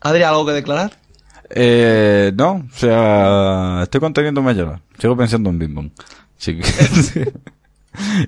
[0.00, 0.92] ¿Adri, algo que declarar?
[1.50, 4.80] Eh, no, o sea, estoy conteniéndome a llorar.
[4.98, 5.90] Sigo pensando en Bing Bong.
[6.38, 7.32] Así que-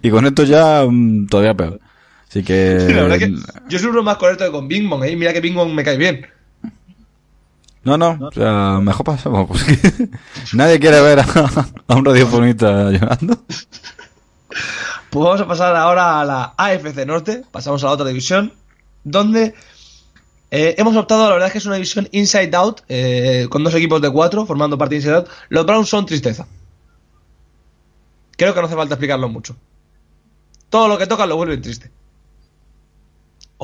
[0.02, 1.80] y con esto ya mm, todavía peor.
[2.28, 2.78] Así que...
[2.94, 3.34] La verdad que
[3.68, 5.16] yo soy uno más correcto que con Bing Bong, ¿eh?
[5.16, 6.26] Mira que Bing Bong me cae bien.
[7.84, 9.78] No, no, o sea, mejor pasamos porque
[10.52, 11.24] nadie quiere ver a,
[11.86, 13.38] a un radiofonista llorando.
[15.10, 18.52] Pues vamos a pasar ahora a la AFC Norte, pasamos a la otra división,
[19.04, 19.54] donde
[20.50, 23.74] eh, hemos optado, la verdad es que es una división Inside Out, eh, con dos
[23.74, 25.28] equipos de cuatro, formando parte de Inside Out.
[25.48, 26.46] Los Browns son tristeza.
[28.36, 29.56] Creo que no hace falta explicarlo mucho.
[30.68, 31.86] Todo lo que tocan lo vuelven triste.
[31.86, 31.92] Sí.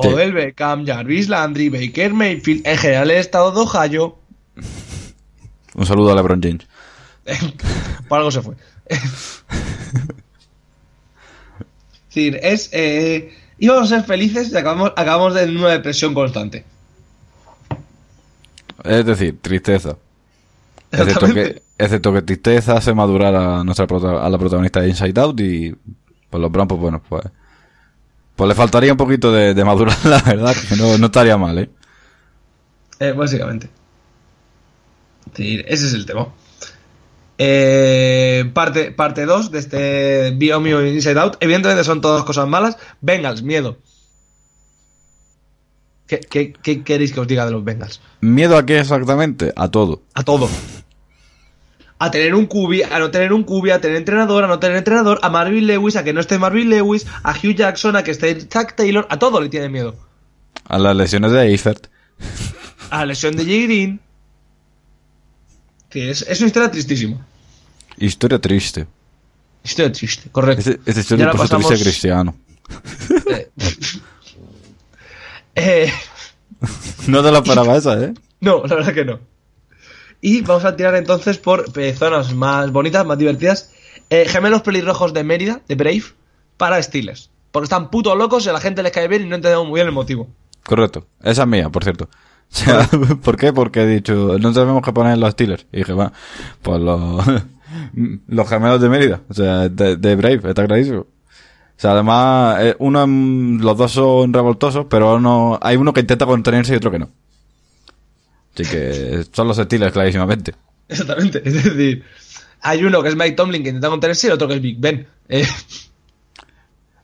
[0.09, 4.17] Odell Beckham, Jarvis Landry, Baker Mayfield, en general el estado de Ohio,
[5.75, 6.67] Un saludo a LeBron James.
[8.09, 8.55] Por algo se fue.
[12.15, 12.69] es decir, es.
[12.71, 16.65] Eh, íbamos a ser felices y acabamos, acabamos en una depresión constante.
[18.83, 19.97] Es decir, tristeza.
[20.91, 25.19] Excepto que, excepto que tristeza hace madurar a, nuestra prota- a la protagonista de Inside
[25.19, 25.75] Out y
[26.29, 27.23] pues los Browns, pues bueno, pues,
[28.35, 31.57] pues le faltaría un poquito de, de madurar, la verdad, que no, no estaría mal,
[31.57, 31.69] ¿eh?
[32.99, 33.69] Eh, básicamente.
[35.27, 36.27] Es decir, ese es el tema.
[37.37, 41.37] Eh, parte parte 2 de este biomio Inside Out.
[41.39, 42.77] Evidentemente son todas cosas malas.
[43.01, 43.77] Bengals, miedo.
[46.07, 47.99] ¿Qué, qué, qué queréis que os diga de los Bengals?
[48.21, 49.53] ¿Miedo a qué exactamente?
[49.55, 50.03] A todo.
[50.13, 50.47] A todo.
[51.97, 54.77] A tener un cubi, a no tener un cubi, a tener entrenador, a no tener
[54.77, 58.11] entrenador, a Marvin Lewis, a que no esté Marvin Lewis, a Hugh Jackson, a que
[58.11, 59.95] esté Zach Taylor, a todo le tiene miedo.
[60.65, 61.87] A las lesiones de Eifert.
[62.89, 63.63] A la lesión de J.
[63.63, 64.01] Green.
[65.95, 67.25] Que es, es una historia tristísima.
[67.95, 68.85] Historia triste.
[69.63, 70.59] Historia triste, correcto.
[70.71, 72.35] Este, este historia te dice pasamos- cristiano.
[73.29, 73.49] Eh,
[75.55, 75.93] eh,
[77.07, 78.13] No te lo esperaba esa, ¿eh?
[78.41, 79.19] no, la verdad que no.
[80.19, 83.71] Y vamos a tirar entonces por eh, zonas más bonitas, más divertidas.
[84.09, 86.03] Eh, gemelos pelirrojos de Mérida, de Brave,
[86.57, 87.29] para Steelers.
[87.53, 89.77] Porque están putos locos y a la gente les cae bien y no entendemos muy
[89.77, 90.27] bien el motivo.
[90.63, 91.07] Correcto.
[91.23, 92.09] Esa es mía, por cierto.
[92.51, 92.87] O sea,
[93.21, 93.51] ¿por qué?
[93.53, 95.65] Porque he dicho, no tenemos que poner los Steelers.
[95.71, 96.11] Y dije, va,
[96.61, 97.25] pues los,
[98.27, 99.21] los gemelos de Mérida.
[99.29, 100.99] O sea, de, de Brave, está clarísimo.
[101.01, 105.99] O sea, además, eh, uno, en- los dos son revoltosos, pero uno, hay uno que
[106.01, 107.09] intenta contenerse y otro que no.
[108.53, 110.55] Así que son los Steelers, clarísimamente.
[110.87, 111.41] Exactamente.
[111.43, 112.03] Es decir,
[112.61, 114.79] hay uno que es Mike Tomlin que intenta contenerse y el otro que es Big
[114.79, 115.05] Ben.
[115.27, 115.45] Eh,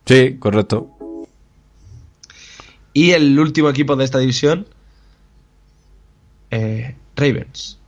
[0.05, 0.89] Sí, correcto.
[2.93, 4.67] y el último equipo de esta división,
[6.51, 7.79] eh, Ravens.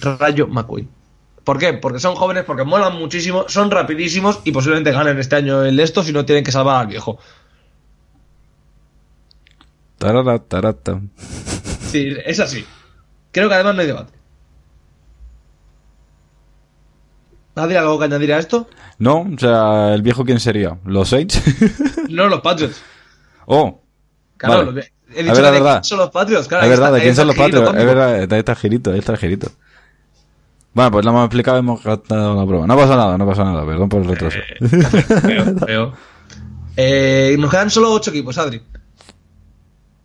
[0.00, 0.88] Rayo McQueen.
[1.44, 1.72] ¿Por qué?
[1.74, 5.82] Porque son jóvenes, porque molan muchísimo, son rapidísimos y posiblemente ganen este año el de
[5.82, 7.18] estos si no tienen que salvar al viejo.
[9.98, 11.00] Tarara, tarata.
[11.90, 12.64] Sí, es así.
[13.32, 14.12] Creo que además no hay debate.
[17.54, 18.68] ¿Nadie algo que añadir a esto?
[18.98, 20.78] No, o sea, ¿el viejo quién sería?
[20.84, 21.40] ¿Los Saints?
[22.08, 22.82] No, los Patriots.
[23.46, 23.80] oh,
[24.38, 24.80] Claro, Vale.
[24.80, 25.72] lo- he Es dicho verdad, que de verdad.
[25.74, 26.48] quién son los Patriots.
[26.48, 27.68] Claro, es verdad, está- ¿de quién son los el patrios?
[27.68, 29.48] Es verdad, está, el ahí está el girito.
[30.74, 32.66] Bueno, pues lo hemos explicado y hemos gastado la prueba.
[32.66, 34.38] No pasa nada, no pasa nada, perdón por el retraso.
[35.20, 35.92] Feo, feo.
[36.76, 38.62] Eh, nos quedan solo 8 equipos, Adri.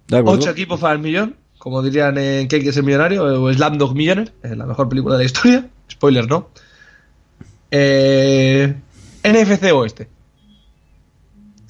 [0.10, 0.40] De acuerdo.
[0.42, 1.36] 8 equipos para el millón.
[1.58, 3.24] Como dirían en ¿Quién quiere ser millonario?
[3.44, 4.32] O Slamdog Millionaire.
[4.44, 5.68] Es la mejor película de la historia.
[5.92, 6.50] Spoiler, ¿no?
[7.72, 8.76] Eh,
[9.24, 10.10] NFC Oeste.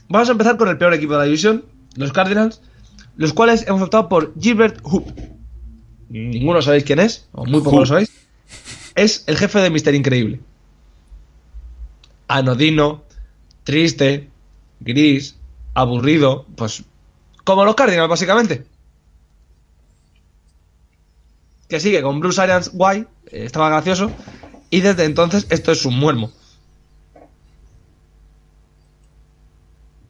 [0.10, 2.62] Vamos a empezar con el peor equipo de la división, los Cardinals,
[3.18, 5.06] los cuales hemos optado por Gilbert Hoop.
[6.10, 7.80] Ninguno sabéis quién es, o muy poco Hoop.
[7.82, 8.12] lo sabéis.
[8.96, 10.40] Es el jefe de Mister Increíble.
[12.28, 13.04] Anodino,
[13.64, 14.30] triste,
[14.80, 15.36] gris,
[15.74, 16.84] aburrido, pues
[17.44, 18.66] como los Cardinals básicamente.
[21.68, 24.12] Que sigue con Bruce Arians guay, eh, estaba gracioso,
[24.70, 26.32] y desde entonces esto es un muermo.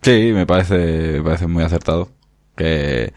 [0.01, 0.77] Sí, me parece,
[1.17, 2.16] me parece muy acertado.
[2.57, 3.13] Que.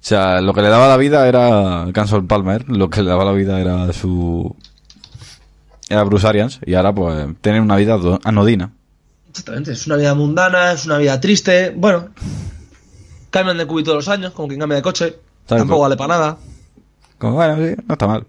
[0.00, 3.26] O sea, lo que le daba la vida era Cansol Palmer, lo que le daba
[3.26, 4.56] la vida era su.
[5.90, 8.72] Era Bruce Arians, y ahora pues tiene una vida anodina.
[9.28, 12.08] Exactamente, es una vida mundana, es una vida triste, bueno.
[13.30, 15.18] Cambian de cubito todos los años, como quien cambia de coche.
[15.46, 16.38] Tampoco vale para nada.
[17.18, 18.26] Como bueno, sí, no está mal.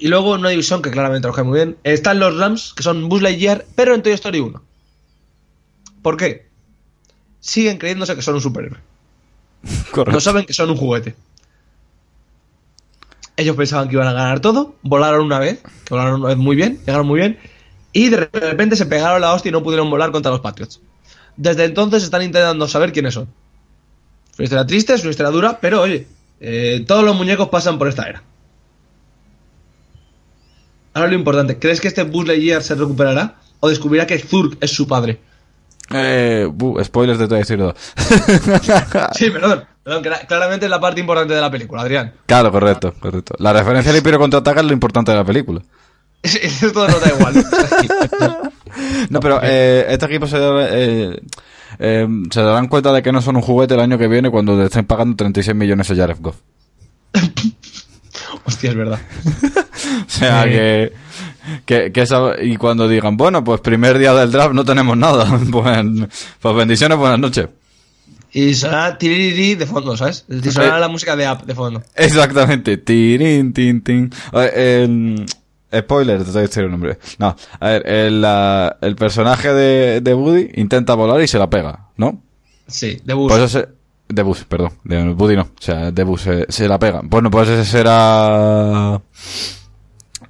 [0.00, 3.08] Y luego en una división que claramente cae muy bien, están los Rams, que son
[3.08, 4.62] Buzz Lightyear, pero en Toy Story 1.
[6.02, 6.45] ¿Por qué?
[7.46, 8.80] Siguen creyéndose que son un superhéroe.
[9.92, 10.10] Correcto.
[10.10, 11.14] No saben que son un juguete.
[13.36, 16.56] Ellos pensaban que iban a ganar todo, volaron una vez, que volaron una vez muy
[16.56, 17.38] bien, llegaron muy bien,
[17.92, 20.80] y de repente se pegaron la hostia y no pudieron volar contra los Patriots.
[21.36, 23.28] Desde entonces están intentando saber quiénes son.
[24.32, 26.06] Es una historia triste, es una historia dura, pero oye,
[26.40, 28.22] eh, todos los muñecos pasan por esta era.
[30.94, 33.36] Ahora lo importante, ¿crees que este Buzz Lightyear se recuperará?
[33.60, 35.20] ¿O descubrirá que Zurg es su padre?
[35.92, 36.48] Eh,
[36.82, 37.74] spoilers de Toy Story 2.
[39.12, 42.12] Sí, perdón, perdón, claramente es la parte importante de la película, Adrián.
[42.26, 43.34] claro, correcto, correcto.
[43.38, 45.60] La referencia al Imperio contraataca es lo importante de la película.
[46.22, 47.46] Esto no da igual.
[49.08, 51.22] No, pero eh, este equipo se, eh,
[51.78, 54.54] eh, se darán cuenta de que no son un juguete el año que viene cuando
[54.54, 56.36] le estén pagando 36 millones a Jared Goff.
[58.44, 59.00] Hostia, es verdad.
[60.06, 60.92] O sea que,
[61.64, 65.26] que, que esa- y cuando digan, bueno, pues primer día del draft no tenemos nada,
[65.50, 65.76] pues,
[66.40, 67.48] pues bendiciones, buenas noches.
[68.32, 70.24] Y sonará tiriri de fondo, ¿sabes?
[70.28, 71.82] Es decir, sonará la música de app de fondo.
[71.94, 72.76] Exactamente.
[72.76, 74.10] Tirin, tin, tin.
[74.54, 75.24] El-
[75.74, 76.98] spoiler, te a decir un nombre.
[77.18, 81.48] No, a ver, el, la- el personaje de, de Woody intenta volar y se la
[81.50, 82.22] pega, ¿no?
[82.66, 83.30] Sí, de bus.
[83.32, 83.68] Pues ese,
[84.08, 87.00] de Bus, perdón, de Woody no, o sea, de Bus se, se la pega.
[87.04, 89.00] Bueno, pues ese será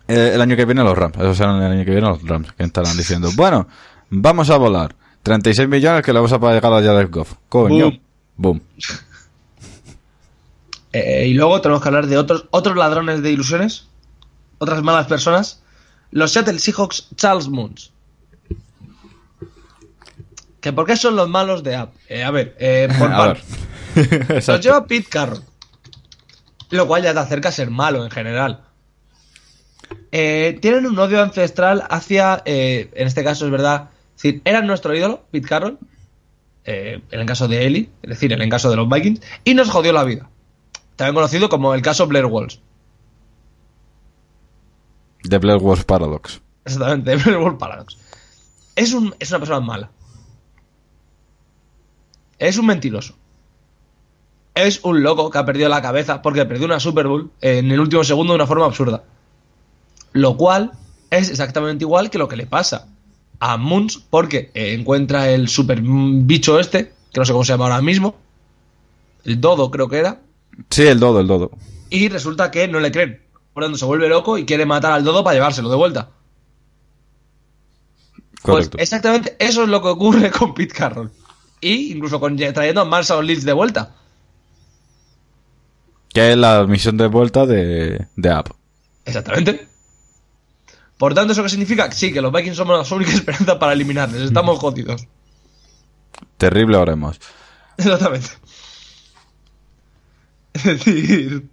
[0.08, 2.52] eh, el año que viene los Rams, eso serán el año que viene los Rams,
[2.52, 3.66] que estarán diciendo, bueno,
[4.10, 7.34] vamos a volar, 36 millones que le vamos a pagar a Jared Goff.
[7.48, 7.90] Coño.
[8.36, 8.60] Boom.
[8.60, 8.60] Boom.
[10.92, 13.86] Eh, y luego tenemos que hablar de otros, otros ladrones de ilusiones,
[14.56, 15.60] otras malas personas.
[16.10, 17.92] Los Seattle Seahawks Charles Moons.
[20.60, 21.94] ¿Que ¿Por qué son los malos de app?
[22.08, 23.42] Eh, a ver, eh, por A ver.
[24.48, 25.42] Los lleva Pete Carroll.
[26.70, 28.64] Lo cual ya te acerca a ser malo en general.
[30.12, 34.66] Eh, tienen un odio ancestral hacia, eh, en este caso es verdad, es decir, eran
[34.66, 35.78] nuestro ídolo, Pete Carroll,
[36.64, 39.54] eh, en el caso de Eli, es decir, en el caso de los Vikings, y
[39.54, 40.28] nos jodió la vida.
[40.96, 42.60] También conocido como el caso Blair Walls.
[45.28, 46.40] The Blair Wars Paradox.
[46.64, 47.98] Exactamente, de Blair Walls Paradox.
[48.74, 49.90] Es, un, es una persona mala.
[52.38, 53.14] Es un mentiroso.
[54.54, 57.78] Es un loco que ha perdido la cabeza porque perdió una Super Bowl en el
[57.78, 59.04] último segundo de una forma absurda.
[60.12, 60.72] Lo cual
[61.10, 62.88] es exactamente igual que lo que le pasa
[63.40, 67.66] a Moons porque eh, encuentra el super bicho este, que no sé cómo se llama
[67.66, 68.16] ahora mismo.
[69.24, 70.20] El dodo creo que era.
[70.70, 71.50] Sí, el dodo, el dodo.
[71.90, 73.20] Y resulta que no le creen.
[73.52, 76.10] Por lo tanto, se vuelve loco y quiere matar al dodo para llevárselo de vuelta.
[78.42, 78.78] Pues Correcto.
[78.78, 81.10] exactamente eso es lo que ocurre con Pete Carroll.
[81.60, 83.94] Y incluso con trayendo a Marshall Lynch de vuelta.
[86.10, 88.50] Que es la misión de vuelta de, de App.
[89.04, 89.66] Exactamente.
[90.98, 91.90] Por tanto, ¿eso qué significa?
[91.92, 94.22] Sí, que los Vikings somos la única esperanza para eliminarles.
[94.22, 95.06] Estamos jodidos.
[96.38, 97.20] Terrible haremos.
[97.76, 98.30] Exactamente.
[100.54, 101.48] Es decir,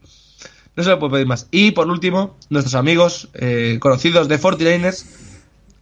[0.76, 1.48] No se le puede pedir más.
[1.52, 5.06] Y por último, nuestros amigos eh, conocidos de 49ers,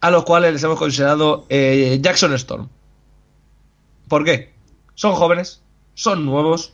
[0.00, 2.68] a los cuales les hemos considerado eh, Jackson Storm.
[4.08, 4.52] ¿Por qué?
[4.94, 5.62] Son jóvenes,
[5.94, 6.72] son nuevos,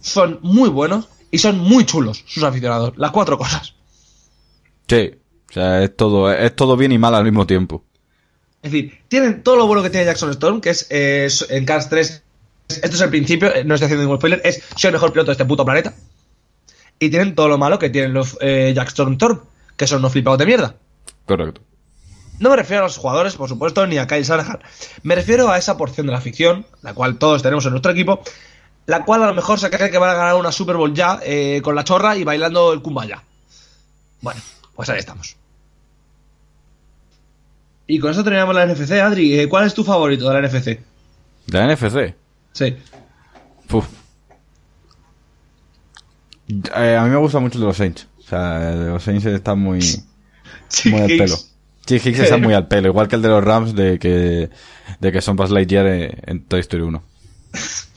[0.00, 2.94] son muy buenos y son muy chulos sus aficionados.
[2.96, 3.74] Las cuatro cosas.
[4.88, 5.10] Sí.
[5.50, 7.84] O sea, es todo, es todo bien y mal al mismo tiempo.
[8.62, 11.88] Es decir, tienen todo lo bueno que tiene Jackson Storm, que es eh, en Cars
[11.88, 12.22] 3.
[12.68, 15.30] Esto es el principio, eh, no estoy haciendo ningún spoiler, es soy el mejor piloto
[15.30, 15.94] de este puto planeta.
[17.00, 19.40] Y tienen todo lo malo que tienen los eh, Jackson Storm,
[19.76, 20.76] que son unos flipados de mierda.
[21.26, 21.62] Correcto.
[22.38, 24.60] No me refiero a los jugadores, por supuesto, ni a Kyle Shanahan.
[25.02, 28.22] Me refiero a esa porción de la ficción, la cual todos tenemos en nuestro equipo,
[28.86, 31.18] la cual a lo mejor se cree que van a ganar una Super Bowl ya
[31.22, 33.22] eh, con la chorra y bailando el kumbaya.
[34.20, 34.40] Bueno,
[34.74, 35.39] pues ahí estamos.
[37.90, 39.40] Y con eso terminamos la NFC, Adri.
[39.40, 40.78] Eh, ¿Cuál es tu favorito de la NFC?
[41.46, 42.14] De la NFC.
[42.52, 42.76] Sí.
[43.66, 43.84] Puf.
[46.48, 48.06] Eh, a mí me gusta mucho el de los Saints.
[48.20, 49.80] O sea, el de los Saints está muy,
[50.84, 51.36] muy al pelo.
[51.84, 52.86] Sí, Hicks está muy al pelo.
[52.86, 54.50] Igual que el de los Rams de que,
[55.00, 57.02] de que son Buzz Lightyear en, en Toy Story 1.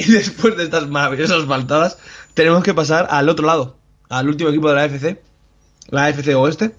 [0.00, 1.98] Y después de estas maravillosas faltadas,
[2.32, 5.20] tenemos que pasar al otro lado, al último equipo de la AFC,
[5.88, 6.72] la AFC Oeste,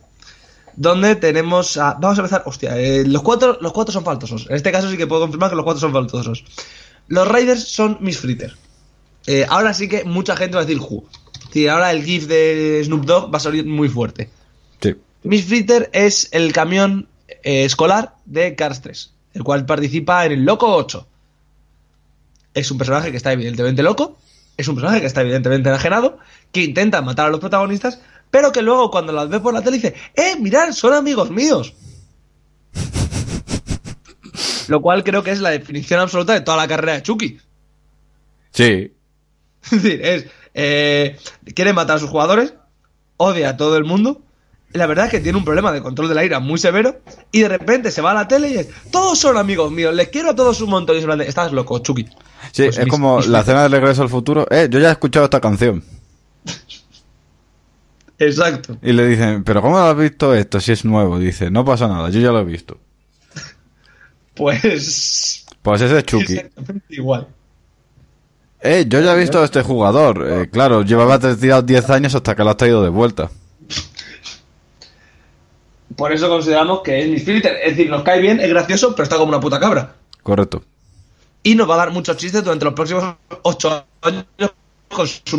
[0.79, 1.95] donde tenemos a...
[1.99, 4.47] Vamos a empezar, hostia, eh, los, cuatro, los cuatro son faltosos.
[4.49, 6.45] En este caso sí que puedo confirmar que los cuatro son faltosos.
[7.09, 8.55] Los Raiders son Miss Fritter.
[9.27, 10.81] Eh, ahora sí que mucha gente va a decir
[11.47, 14.29] decir, ahora el GIF de Snoop Dogg va a salir muy fuerte.
[14.79, 14.95] Sí.
[15.23, 17.09] Miss Fritter es el camión
[17.43, 21.05] eh, escolar de Cars 3, el cual participa en el Loco 8.
[22.53, 24.17] Es un personaje que está evidentemente loco,
[24.55, 26.19] es un personaje que está evidentemente enajenado,
[26.53, 27.99] que intenta matar a los protagonistas,
[28.31, 31.73] pero que luego cuando las ve por la tele dice, ¡eh, mirad, son amigos míos!
[34.67, 37.39] Lo cual creo que es la definición absoluta de toda la carrera de Chucky.
[38.51, 38.93] Sí.
[39.71, 40.25] Es decir, es.
[40.53, 41.17] eh,
[41.53, 42.53] quiere matar a sus jugadores,
[43.17, 44.21] odia a todo el mundo.
[44.71, 47.01] La verdad es que tiene un problema de control de la ira muy severo.
[47.31, 48.69] Y de repente se va a la tele y es.
[48.91, 50.97] Todos son amigos míos, les quiero a todos un montón.
[50.97, 52.05] Y se Estás loco, Chucky.
[52.51, 54.45] Sí, Pues es mis- como mis- la cena de regreso al futuro.
[54.49, 55.83] Eh, yo ya he escuchado esta canción.
[58.19, 58.77] Exacto.
[58.81, 61.17] Y le dicen, ¿pero cómo has visto esto si es nuevo?
[61.17, 62.77] Dice, no pasa nada, yo ya lo he visto.
[64.35, 65.45] Pues.
[65.61, 66.35] Pues ese es Chucky.
[66.35, 67.27] Exactamente igual.
[68.61, 70.25] Eh, yo ya he visto a este jugador.
[70.29, 73.29] Eh, claro, llevaba tirado 10 años hasta que lo has traído de vuelta.
[75.95, 77.57] Por eso consideramos que es Miss Fritter.
[77.63, 79.95] Es decir, nos cae bien, es gracioso, pero está como una puta cabra.
[80.23, 80.63] Correcto.
[81.43, 84.25] Y nos va a dar muchos chistes durante los próximos 8 años
[84.89, 85.37] con su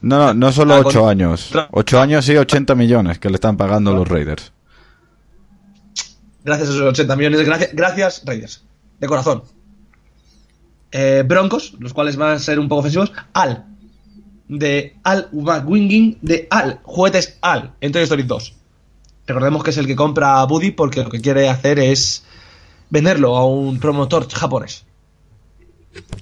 [0.00, 1.50] No, no, no solo Ah, 8 con- años.
[1.72, 4.52] 8 años y 80 millones que le están pagando los Raiders.
[6.44, 7.44] Gracias a esos 80 millones.
[7.44, 8.64] Gracias, gracias Raiders.
[9.00, 9.42] De corazón.
[10.90, 13.12] Eh, Broncos, los cuales van a ser un poco ofensivos.
[13.32, 13.64] Al.
[14.48, 16.80] De Al Winging de Al.
[16.84, 17.72] Juguetes Al.
[17.80, 18.54] En Toy Story 2.
[19.26, 22.24] Recordemos que es el que compra a Buddy porque lo que quiere hacer es
[22.88, 24.86] venderlo a un promotor japonés.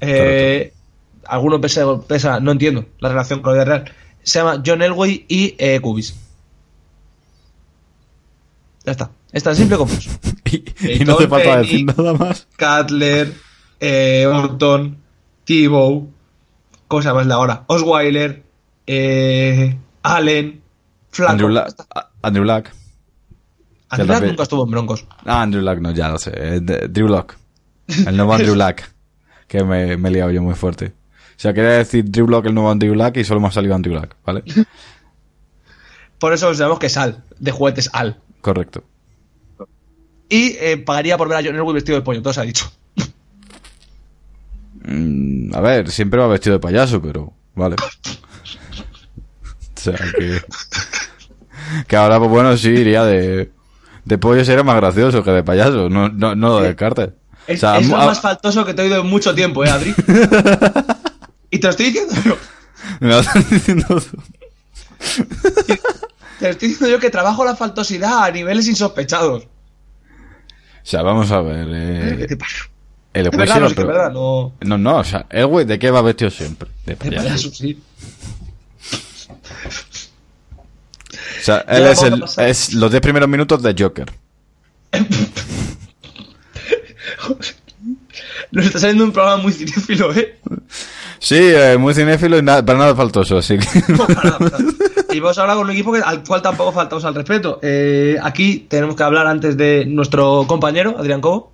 [0.01, 0.73] Eh,
[1.29, 3.93] alguno pesa, pesa- no entiendo la relación con la vida real.
[4.23, 6.15] Se llama John Elway y eh, Cubis.
[8.85, 9.11] Ya está.
[9.33, 10.11] Es tan simple como eso.
[10.49, 12.47] Y, y no hace falta decir nada más.
[12.57, 13.35] Cutler,
[13.81, 14.97] eh, Orton,
[15.45, 16.09] Tebow,
[16.87, 17.65] ¿cómo se llama el de ahora?
[17.67, 18.45] Osweiler,
[18.87, 20.63] eh, Allen,
[21.11, 21.33] Flaco.
[21.33, 22.69] Andrew, La- a- Andrew Luck.
[23.89, 25.05] Andrew Luck nunca estuvo en Broncos.
[25.25, 26.31] Ah, Andrew Luck, no, ya lo sé.
[26.35, 27.35] eh, Drew Lock.
[27.89, 28.83] El nuevo Andrew Luck.
[29.49, 30.93] Que me, me he liado yo muy fuerte.
[31.37, 33.75] O sea, quería decir Drew Lock, el nuevo Andrew Luck, y solo me ha salido
[33.75, 34.43] Andrew Luck, ¿vale?
[36.19, 38.19] Por eso consideramos que es Al, de juguetes Al.
[38.41, 38.85] Correcto.
[40.29, 42.71] Y eh, pagaría por ver a John Elway vestido de pollo, todo se ha dicho.
[44.85, 47.77] Mm, a ver, siempre va vestido de payaso, pero vale.
[49.77, 50.41] O sea, que...
[51.87, 53.53] Que ahora, pues bueno, sí, iría de...
[54.05, 57.11] De pollo sería más gracioso que de payaso, no, no, no lo descartes.
[57.47, 59.65] Es, O sea, es lo a- más faltoso que te he oído en mucho tiempo,
[59.65, 59.95] ¿eh, Adri?
[61.51, 62.37] y te lo estoy diciendo yo.
[63.01, 64.23] Me lo estás diciendo tú.
[66.39, 69.45] Te lo estoy diciendo yo que trabajo la faltosidad a niveles insospechados.
[69.45, 69.49] O
[70.83, 71.67] sea, vamos a ver.
[72.19, 72.57] ¿Qué Eh, te pasa?
[73.15, 74.53] el güey verdad, no, pero- verdad, no...
[74.61, 76.69] No, no, o sea, el güey, ¿de qué va vestido siempre?
[76.85, 77.51] De De payaso.
[77.55, 77.81] sí.
[81.41, 84.13] O sea, él Ya es, el, es los 10 primeros minutos de Joker.
[88.51, 90.39] Nos está saliendo un programa muy cinéfilo, ¿eh?
[91.19, 93.67] Sí, eh, muy cinéfilo y nada, para nada faltoso, así que...
[93.93, 94.75] No, para nada, para nada.
[95.13, 97.59] Y vamos ahora con un equipo que- al cual tampoco faltamos al respeto.
[97.63, 101.53] Eh, aquí tenemos que hablar antes de nuestro compañero, Adrián Cobo,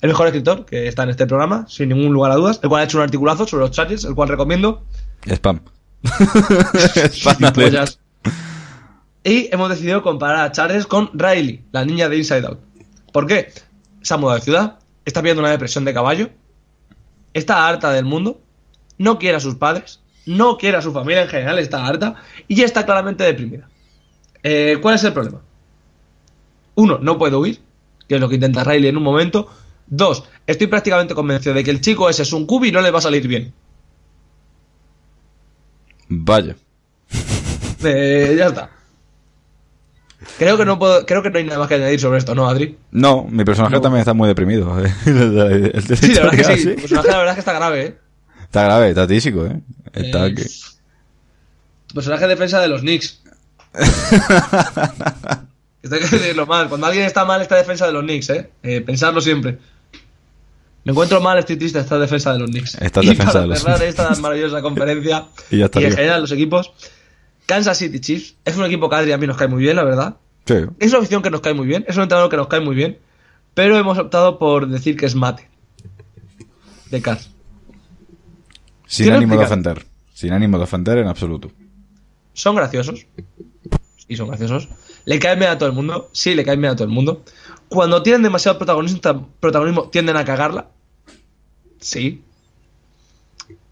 [0.00, 2.82] el mejor escritor que está en este programa, sin ningún lugar a dudas, el cual
[2.82, 4.82] ha hecho un articulazo sobre los Chargers, el cual recomiendo.
[5.26, 5.60] Spam.
[7.54, 7.98] Pollas.
[9.24, 12.58] Y hemos decidido comparar a Charles con Riley, la niña de Inside Out.
[13.12, 13.52] ¿Por qué?
[14.02, 16.30] Se ha mudado de ciudad, está viendo una depresión de caballo,
[17.34, 18.40] está harta del mundo,
[18.98, 22.16] no quiere a sus padres, no quiere a su familia en general, está harta
[22.48, 23.68] y ya está claramente deprimida.
[24.42, 25.40] Eh, ¿Cuál es el problema?
[26.74, 27.60] Uno, no puede huir,
[28.08, 29.48] que es lo que intenta Riley en un momento.
[29.86, 32.90] Dos, estoy prácticamente convencido de que el chico ese es un cubi y no le
[32.90, 33.52] va a salir bien.
[36.08, 36.56] Vaya.
[37.84, 38.70] Eh, ya está.
[40.38, 42.48] Creo que no puedo, creo que no hay nada más que añadir sobre esto, ¿no,
[42.48, 42.76] Adri?
[42.90, 43.80] No, mi personaje No.
[43.80, 44.84] también está muy deprimido.
[44.84, 44.92] ¿eh?
[45.04, 46.62] Sí, la verdad es que sí.
[46.62, 46.68] sí.
[46.74, 47.98] Tu personaje la verdad es que está grave, ¿eh?
[48.46, 49.60] Está grave, está tísico, ¿eh?
[49.92, 50.44] Está Eh, que...
[51.86, 53.20] Tu personaje de defensa de los Knicks.
[55.82, 56.68] Esto hay que decirlo mal.
[56.68, 58.50] Cuando alguien está mal, está defensa de los Knicks, ¿eh?
[58.62, 59.58] eh pensarlo siempre.
[60.84, 62.76] Me encuentro mal, estoy triste, está defensa de los Knicks.
[62.80, 66.32] Está y defensa para de los cerrar esta maravillosa conferencia Y ya en general los
[66.32, 66.72] equipos,
[67.44, 69.84] Kansas City Chiefs es un equipo que Adri a mí nos cae muy bien, la
[69.84, 70.16] verdad.
[70.44, 70.54] Sí.
[70.78, 72.74] Es una afición que nos cae muy bien, es un entrenador que nos cae muy
[72.76, 72.98] bien,
[73.54, 75.48] pero hemos optado por decir que es mate.
[76.90, 77.30] De Cars.
[78.86, 79.84] Sin ánimo de ofender.
[80.14, 81.50] Sin ánimo de ofender en absoluto.
[82.32, 83.06] Son graciosos.
[84.08, 84.68] Y son graciosos.
[85.04, 86.08] Le caen bien a todo el mundo.
[86.12, 87.24] Sí, le caen bien a todo el mundo.
[87.68, 90.68] Cuando tienen demasiado protagonismo, protagonismo tienden a cagarla.
[91.80, 92.22] Sí.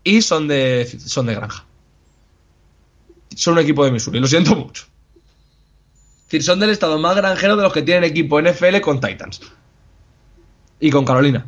[0.03, 1.65] Y son de, son de granja.
[3.35, 4.21] Son un equipo de Missouri.
[4.21, 4.85] Lo siento mucho.
[6.19, 9.41] Es decir, son del estado más granjero de los que tienen equipo NFL con Titans.
[10.81, 11.47] Y con Carolina.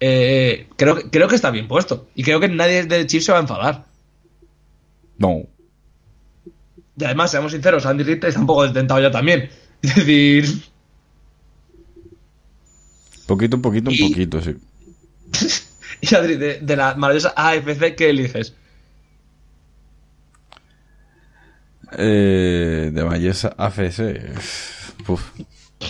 [0.00, 2.08] Eh, creo, que- creo que está bien puesto.
[2.14, 3.84] Y creo que nadie del Chiefs se va a enfadar.
[5.18, 5.42] No.
[6.96, 9.50] Y además, seamos sinceros, Andy Reid está un poco desdentado ya también.
[9.82, 10.62] Es decir,
[13.26, 14.56] Poquito, un poquito, un Y- poquito, sí.
[16.00, 18.54] y Adri, de, de la maravillosa AFC, ¿qué eliges?
[21.92, 24.32] Eh, de belleza AFC.
[25.08, 25.30] Uf.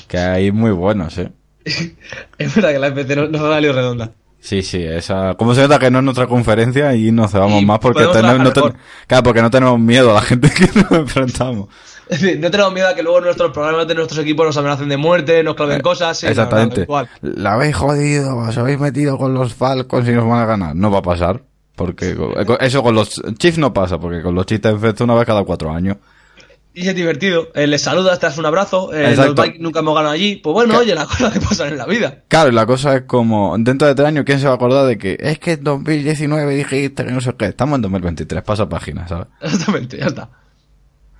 [0.06, 1.32] Que hay muy buenos, ¿eh?
[2.38, 4.10] Es verdad que la AFC no, no salió redonda.
[4.40, 5.34] Sí, sí, esa.
[5.34, 8.52] Como se nota que no es nuestra conferencia y nos cebamos más porque tenemos, no
[8.52, 11.68] trabajar ten- claro, porque no tenemos miedo a la gente que nos enfrentamos.
[12.38, 15.42] No tenemos miedo a que luego nuestros programas de nuestros equipos nos amenacen de muerte,
[15.42, 16.16] nos claven cosas.
[16.16, 16.86] sí, la verdad, Exactamente.
[17.20, 20.74] La habéis jodido, os habéis metido con los Falcons y nos van a ganar.
[20.74, 21.42] No va a pasar.
[21.76, 25.16] Porque eh, eso con los Chiefs no pasa, porque con los Chiefs te enfrentas una
[25.16, 25.98] vez cada cuatro años.
[26.74, 27.48] Y es divertido.
[27.54, 28.92] Eh, les saludas, te das un abrazo.
[28.92, 29.42] eh, los Exacto.
[29.42, 30.36] Vikings nunca hemos ganado allí.
[30.36, 32.22] Pues bueno, oye, las cosas que pasan en la vida.
[32.28, 34.86] Claro, y la cosa es como, dentro de tres años, ¿quién se va a acordar
[34.86, 37.46] de que es que en 2019 dijiste que no sé qué?
[37.46, 39.26] Estamos en 2023, pasa página, ¿sabes?
[39.40, 40.28] Exactamente, ya está.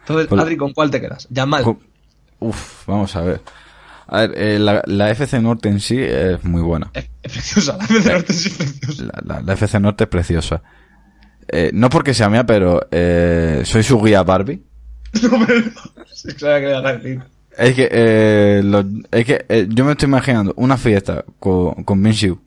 [0.03, 1.27] Entonces, Pues- Adri, ¿con cuál te quedas?
[1.31, 1.65] Yamal.
[2.41, 3.41] Uf, vamos a ver.
[4.07, 6.91] A ver, eh, la, la FC Norte en sí es muy buena.
[6.95, 9.03] Es, es preciosa, la AFC Norte sí es preciosa.
[9.05, 10.63] La, la- la FC Norte es preciosa.
[11.49, 14.63] Eh, no porque sea mía, pero eh, soy su guía Barbie.
[16.13, 17.21] Sí, que.
[17.57, 22.01] Es que, eh, lo- es que eh, yo me estoy imaginando una fiesta con, con
[22.01, 22.39] Minshew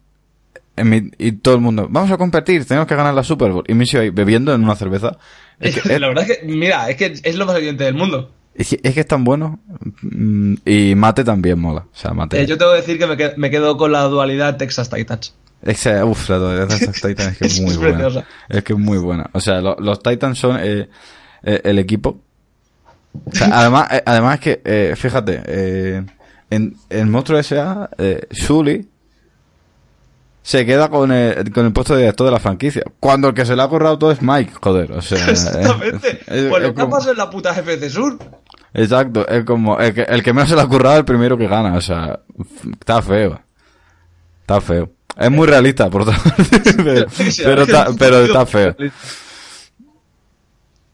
[0.78, 3.64] en mi- y todo el mundo, vamos a competir, tenemos que ganar la Super Bowl.
[3.68, 5.18] Y Minshew ahí bebiendo en una cerveza.
[5.60, 8.32] Es que, la verdad es que, mira, es que es lo más evidente del mundo.
[8.56, 9.60] es, que- es que es tan bueno.
[10.02, 11.82] Mm, Y Mate también mola.
[11.82, 12.42] O sea, Mate.
[12.42, 15.36] Eh, yo tengo que decir que me, qued- me quedo con la dualidad Texas Titans.
[15.62, 17.98] Ese, uf, la dualidad estos Titans es que es Es muy buena.
[18.00, 18.26] preciosa.
[18.50, 19.30] Es que es muy buena.
[19.34, 20.90] O sea, lo- los Titans son eh,
[21.44, 22.20] el equipo.
[23.26, 26.04] O sea, además, eh, además es que, eh, fíjate, eh,
[26.50, 28.88] en el monstruo S.A., eh, Sully
[30.44, 32.84] se queda con el, con el puesto de director de la franquicia.
[33.00, 34.92] Cuando el que se le ha currado todo es Mike, joder.
[34.94, 36.10] O sea, Exactamente.
[36.12, 38.18] eh, es- bueno, es ¿qué como- pasa en la puta FC Sur?
[38.74, 41.38] Exacto, es como el que, el que menos se le ha currado es el primero
[41.38, 41.76] que gana.
[41.76, 42.20] O sea,
[42.80, 43.40] está feo.
[44.42, 44.90] Está feo.
[45.18, 46.44] Es muy realista, por otra parte.
[46.64, 48.76] pero, pero, es que está, es pero está feo.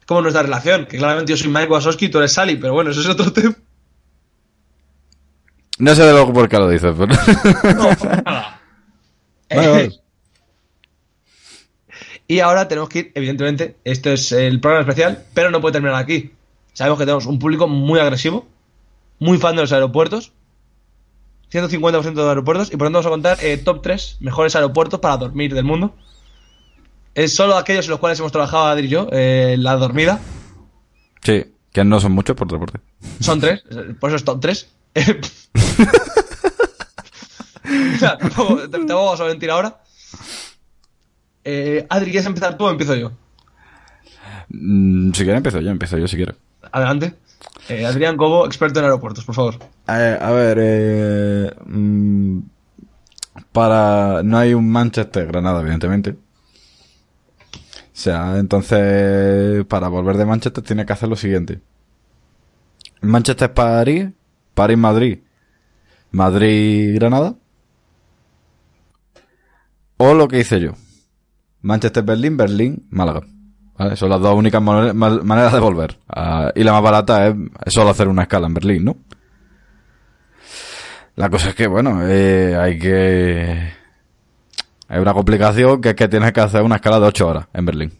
[0.08, 2.92] Como nuestra relación, que claramente yo soy Mike Wazowski y tú eres Sally, pero bueno,
[2.92, 3.54] eso es otro tema.
[5.78, 7.14] No sé de lo por qué lo dices, pero.
[7.74, 7.90] No,
[8.24, 8.54] nada.
[9.50, 10.00] Vale, vale.
[12.26, 15.96] Y ahora tenemos que ir, evidentemente, esto es el programa especial, pero no puede terminar
[15.96, 16.32] aquí.
[16.74, 18.46] Sabemos que tenemos un público muy agresivo,
[19.18, 20.32] muy fan de los aeropuertos,
[21.50, 25.00] 150% de los aeropuertos, y por tanto vamos a contar eh, top 3 mejores aeropuertos
[25.00, 25.94] para dormir del mundo.
[27.18, 30.20] Es solo aquellos en los cuales hemos trabajado Adri y yo, eh, la dormida.
[31.20, 32.78] Sí, que no son muchos por otra parte.
[33.18, 33.64] Son tres,
[33.98, 34.68] por eso es top 3.
[37.64, 39.78] Mira, tampoco- te, te vamos a mentir ahora.
[41.44, 43.10] Eh, Adri, ¿quieres empezar tú o empiezo yo?
[44.50, 46.36] Mm, si quieres empiezo yo, empiezo yo si quieres.
[46.72, 47.14] Adelante.
[47.68, 49.56] Eh, Adrián Cobo, experto en aeropuertos, por favor.
[49.88, 52.38] Eh, a ver, eh, mm,
[53.52, 54.22] para...
[54.22, 56.14] No hay un Manchester Granada, evidentemente.
[57.98, 61.60] Sea, entonces, para volver de Manchester tiene que hacer lo siguiente.
[63.00, 64.08] Manchester París,
[64.54, 65.18] París Madrid,
[66.10, 67.34] Madrid Granada.
[69.96, 70.72] O lo que hice yo.
[71.62, 73.22] Manchester Berlín, Berlín, Málaga.
[73.76, 73.96] ¿Vale?
[73.96, 75.98] Son las dos únicas mane- ma- maneras de volver.
[76.08, 78.96] Ah, y la más barata es solo hacer una escala en Berlín, ¿no?
[81.16, 83.72] La cosa es que, bueno, eh, hay que...
[84.88, 87.66] Hay una complicación que es que tienes que hacer una escala de 8 horas en
[87.66, 87.92] Berlín.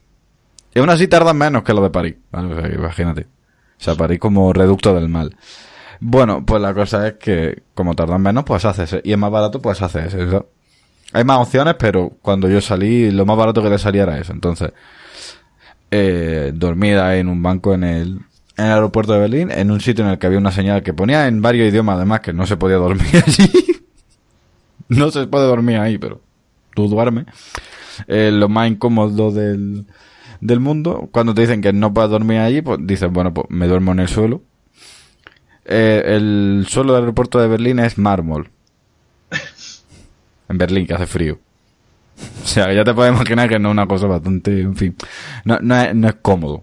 [0.74, 2.16] Y aún así tardan menos que lo de París.
[2.32, 3.22] imagínate.
[3.22, 5.36] O sea, París como reducto del mal.
[6.00, 9.00] Bueno, pues la cosa es que como tardan menos, pues haces.
[9.04, 10.22] Y es más barato, pues haces ese.
[10.22, 10.42] o sea,
[11.12, 14.32] hay más opciones, pero cuando yo salí, lo más barato que te salía era eso.
[14.32, 14.72] Entonces,
[15.90, 18.08] eh, dormida en un banco en el,
[18.56, 20.92] en el aeropuerto de Berlín, en un sitio en el que había una señal que
[20.92, 23.50] ponía en varios idiomas, además, que no se podía dormir allí.
[24.88, 26.20] no se puede dormir ahí, pero
[26.78, 27.26] tú duermes.
[28.06, 29.84] Eh, lo más incómodo del,
[30.40, 33.66] del mundo, cuando te dicen que no puedes dormir allí, pues dices, bueno, pues me
[33.66, 34.42] duermo en el suelo.
[35.64, 38.48] Eh, el suelo del aeropuerto de Berlín es mármol.
[40.48, 41.38] En Berlín, que hace frío.
[42.44, 44.96] O sea, ya te puedes imaginar que no es una cosa bastante, en fin,
[45.44, 46.62] no, no, es, cómodo.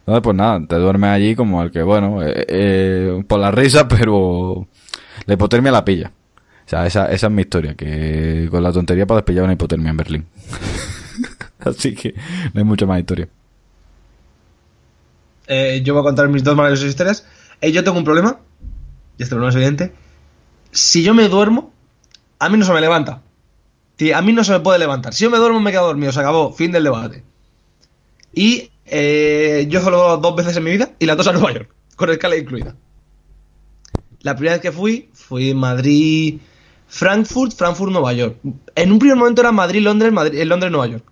[0.00, 4.66] Entonces, pues nada, te duermes allí como el que, bueno, eh, por la risa, pero
[5.26, 6.12] la hipotermia la pilla.
[6.66, 9.96] O sea, esa, es mi historia, que con la tontería puedes pillar una hipotermia en
[9.96, 10.26] Berlín.
[11.60, 12.14] Así que
[12.52, 13.28] no hay mucha más historia.
[15.46, 17.26] Eh, yo voy a contar mis dos maravillosas historias.
[17.60, 18.38] Eh, yo tengo un problema,
[19.18, 19.92] y este problema es evidente.
[20.70, 21.72] Si yo me duermo,
[22.38, 23.22] a mí no se me levanta.
[24.14, 25.14] A mí no se me puede levantar.
[25.14, 26.12] Si yo me duermo, me quedo dormido.
[26.12, 26.52] Se acabó.
[26.52, 27.22] Fin del debate.
[28.32, 31.70] Y eh, yo solo dos veces en mi vida y las dos a Nueva York,
[31.94, 32.74] con escala incluida.
[34.20, 36.40] La primera vez que fui, fui Madrid,
[36.86, 38.36] Frankfurt, Frankfurt, Nueva York.
[38.74, 41.04] En un primer momento era Madrid, Londres, Madrid, eh, Londres, Nueva York.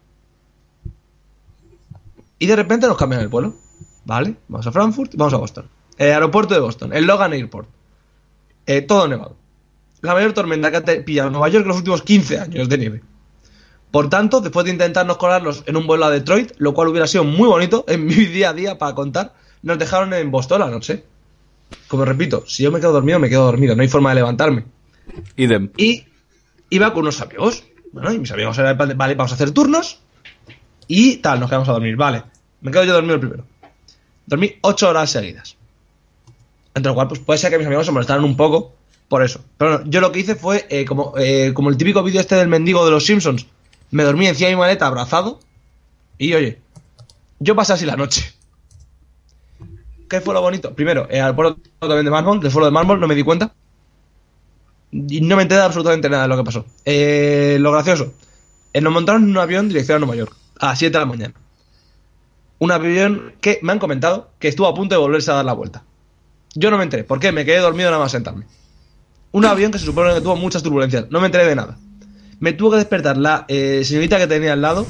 [2.39, 3.55] Y de repente nos cambian el vuelo.
[4.05, 4.35] ¿Vale?
[4.49, 5.69] Vamos a Frankfurt, vamos a Boston.
[5.97, 7.69] El aeropuerto de Boston, el Logan Airport.
[8.67, 9.37] Eh, todo nevado.
[10.01, 13.03] La mayor tormenta que ha pillado Nueva York en los últimos 15 años de nieve.
[13.93, 17.25] Por tanto, después de intentarnos colarnos en un vuelo a Detroit, lo cual hubiera sido
[17.25, 21.05] muy bonito en mi día a día para contar, nos dejaron en Boston la noche.
[21.89, 24.65] Como repito, si yo me quedo dormido, me quedo dormido, no hay forma de levantarme.
[25.37, 25.71] Idem.
[25.77, 26.05] Y
[26.71, 27.65] iba con unos amigos.
[27.93, 30.01] Bueno, y mis amigos eran, vale, vamos a hacer turnos.
[30.89, 31.97] Y tal, nos quedamos a dormir.
[31.97, 32.25] Vale,
[32.61, 33.45] me quedo yo dormido el primero.
[34.27, 35.57] Dormí ocho horas seguidas.
[36.75, 38.75] Entre lo cual, pues puede ser que mis amigos se molestaran un poco
[39.09, 39.45] por eso.
[39.59, 42.49] Pero yo lo que hice fue, eh, como, eh, como el típico vídeo este del
[42.49, 43.47] mendigo de los Simpsons,
[43.91, 45.39] me dormí encima de mi maleta abrazado.
[46.17, 46.61] Y oye,
[47.39, 48.33] yo pasé así la noche.
[50.09, 50.75] ¿Qué fue lo bonito?
[50.75, 53.55] Primero, el aeropuerto también de mármol, del foro de mármol, no me di cuenta.
[54.93, 56.67] No me enteré absolutamente nada de lo que pasó.
[56.85, 58.13] Eh, lo gracioso.
[58.75, 60.37] nos montaron en un avión dirección a Nueva York.
[60.61, 61.35] A las 7 de la mañana.
[62.59, 65.55] Un avión que me han comentado que estuvo a punto de volverse a dar la
[65.55, 65.85] vuelta.
[66.55, 67.05] Yo no me enteré.
[67.05, 67.33] ¿Por qué?
[67.33, 68.47] Me quedé dormido nada más sentarme.
[69.33, 71.07] Un avión que se supone que tuvo muchas turbulencias.
[71.11, 71.79] No me enteré de nada.
[72.39, 74.87] Me tuvo que despertar la eh, señorita que tenía al lado,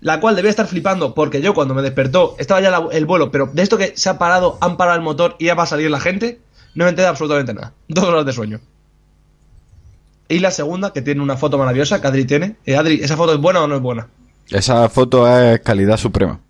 [0.00, 3.48] la cual debía estar flipando porque yo cuando me despertó estaba ya el vuelo, pero
[3.52, 5.90] de esto que se ha parado, han parado el motor y ya va a salir
[5.90, 6.40] la gente,
[6.74, 7.72] no me enteré de absolutamente nada.
[7.88, 8.60] Dos horas de sueño.
[10.28, 12.56] Y la segunda, que tiene una foto maravillosa, que Adri tiene.
[12.66, 14.08] Eh, Adri, ¿esa foto es buena o no es buena?
[14.50, 16.40] Esa foto es calidad suprema.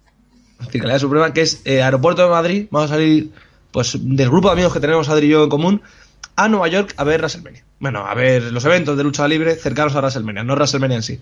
[0.71, 2.67] Sí, calidad suprema, que es eh, Aeropuerto de Madrid.
[2.71, 3.31] Vamos a salir,
[3.71, 5.83] pues, del grupo de amigos que tenemos Adri y yo en común,
[6.35, 7.65] a Nueva York a ver WrestleMania.
[7.79, 11.21] Bueno, a ver los eventos de lucha libre cercanos a WrestleMania, no WrestleMania en sí.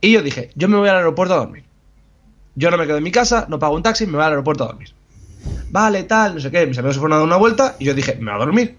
[0.00, 1.64] Y yo dije, yo me voy al aeropuerto a dormir.
[2.54, 4.64] Yo no me quedo en mi casa, no pago un taxi, me voy al aeropuerto
[4.64, 4.90] a dormir.
[5.70, 6.66] Vale, tal, no sé qué.
[6.66, 8.76] Mis amigos se fueron a dar una vuelta y yo dije, me voy a dormir.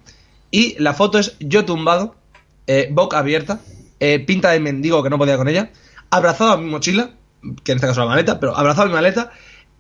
[0.52, 2.16] Y la foto es yo tumbado,
[2.68, 3.62] eh, boca abierta,
[4.00, 5.72] eh, pinta de mendigo que no podía con ella,
[6.10, 7.12] abrazado a mi mochila,
[7.64, 9.32] que en este caso la maleta, pero abrazado a mi maleta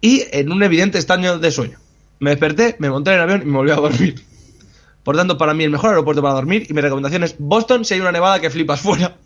[0.01, 1.79] y en un evidente estaño de sueño.
[2.19, 4.23] Me desperté, me monté en el avión y me volví a dormir.
[5.03, 7.93] Por tanto, para mí el mejor aeropuerto para dormir y mi recomendación es Boston si
[7.93, 9.17] hay una nevada que flipas fuera.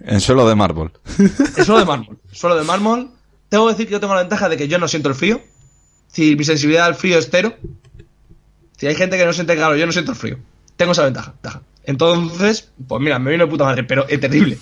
[0.00, 0.92] En suelo de mármol.
[1.56, 2.18] Es suelo de mármol.
[2.32, 3.10] Suelo de mármol.
[3.48, 5.40] Tengo que decir que yo tengo la ventaja de que yo no siento el frío.
[6.08, 7.54] Si mi sensibilidad al frío es cero.
[8.76, 10.38] Si hay gente que no siente calor, yo no siento el frío.
[10.76, 11.32] Tengo esa ventaja.
[11.32, 11.62] ventaja.
[11.84, 14.58] Entonces, pues mira, me vino de puta madre, pero es terrible.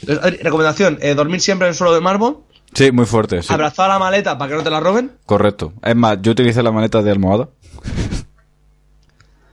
[0.00, 2.38] Entonces, Adri, recomendación, eh, dormir siempre en suelo de mármol,
[2.74, 3.42] Sí, muy fuerte.
[3.42, 3.52] sí.
[3.52, 5.12] abrazar la maleta para que no te la roben.
[5.26, 5.72] Correcto.
[5.82, 7.48] Es más, yo utilicé la maleta de almohada.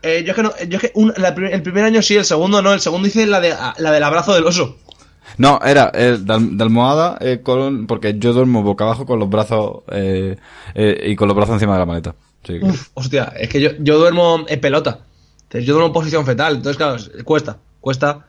[0.06, 2.26] Eh, yo es que, no, yo es que un- la el primer año sí, el
[2.26, 2.74] segundo no.
[2.74, 4.76] El segundo hice la, de, la del abrazo del oso.
[5.38, 9.18] No, era eh, de, al- de almohada eh, con, porque yo duermo boca abajo con
[9.20, 10.36] los brazos eh,
[10.76, 12.16] eh, y con los brazos encima de la maleta.
[12.42, 15.00] Que- Uf, hostia, es que yo, yo duermo en pelota.
[15.54, 16.56] Entonces, yo duermo en posición fetal.
[16.56, 18.28] Entonces, claro, es- cuesta, cuesta.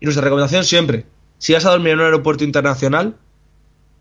[0.00, 1.04] Y nuestra recomendación siempre,
[1.38, 3.16] si vas a dormir en un aeropuerto internacional,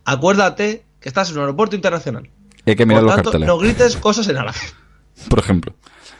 [0.05, 2.29] acuérdate que estás en un aeropuerto internacional.
[2.65, 4.57] Y hay que mirar Por los tanto, carteles, no grites cosas en árabe.
[5.29, 5.73] por ejemplo.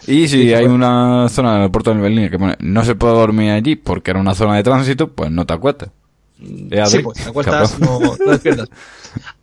[0.06, 3.14] Y si hay una zona en el aeropuerto de Berlín que pone no se puede
[3.14, 5.90] dormir allí porque era una zona de tránsito, pues no te acuestes.
[6.42, 8.70] Eh, Sí, pues te acuestas, no, no despiertas.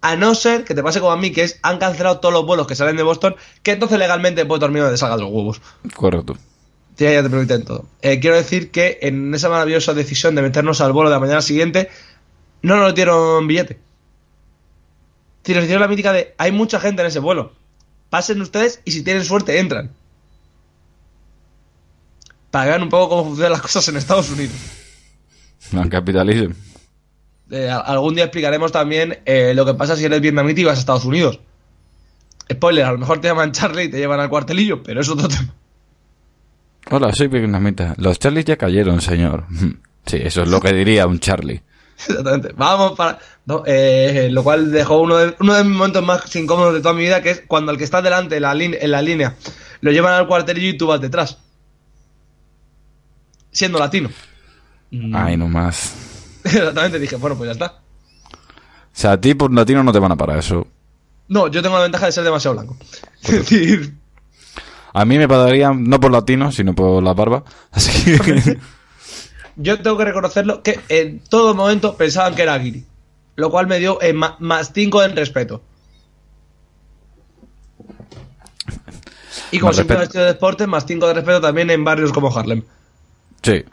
[0.03, 2.45] A no ser que te pase como a mí, que es han cancelado todos los
[2.45, 5.63] vuelos que salen de Boston, que entonces legalmente puedes dormir donde salgan los huevos.
[5.95, 6.37] Correcto.
[6.97, 7.87] Ya, ya te permiten todo.
[8.03, 11.43] Eh, quiero decir que en esa maravillosa decisión de meternos al vuelo de la mañana
[11.43, 11.89] siguiente,
[12.63, 13.79] no nos dieron billete.
[15.45, 17.53] Si nos hicieron la mítica de hay mucha gente en ese vuelo.
[18.11, 19.91] Pasen ustedes y si tienen suerte entran.
[22.51, 24.57] Para que vean un poco cómo funcionan las cosas en Estados Unidos.
[25.73, 26.53] No capitalism.
[27.51, 30.81] Eh, algún día explicaremos también eh, lo que pasa si eres vietnamita y vas a
[30.81, 31.41] Estados Unidos.
[32.51, 35.29] Spoiler, a lo mejor te llaman Charlie y te llevan al cuartelillo, pero es otro
[35.29, 35.55] tema.
[36.89, 37.95] Hola, soy vietnamita.
[37.99, 39.45] Los Charlies ya cayeron, señor.
[40.07, 41.63] Sí, eso es lo que diría un Charlie.
[41.97, 42.53] Exactamente.
[42.57, 43.19] Vamos para.
[43.45, 46.95] no, eh, lo cual dejó uno de, uno de mis momentos más incómodos de toda
[46.95, 49.37] mi vida, que es cuando el que está delante en la, en la línea
[49.81, 51.39] lo llevan al cuartelillo y tú vas detrás.
[53.53, 54.11] Siendo latino.
[55.13, 55.95] Ay, no más.
[56.45, 57.81] Exactamente, dije, bueno, pues ya está.
[58.33, 60.67] O sea, a ti por latino no te van a parar eso.
[61.29, 62.77] No, yo tengo la ventaja de ser demasiado blanco.
[63.23, 63.95] Es decir,
[64.93, 67.45] A mí me pagarían no por latino, sino por la barba.
[67.73, 68.59] Así que...
[69.57, 72.85] yo tengo que reconocerlo que en todo momento pensaban que era Guiri.
[73.37, 75.63] Lo cual me dio eh, más 5 en respeto.
[79.53, 80.01] Y como Más siempre respeto.
[80.01, 82.63] vestido de deporte, más 5 de respeto también en barrios como Harlem.
[83.43, 83.65] sí.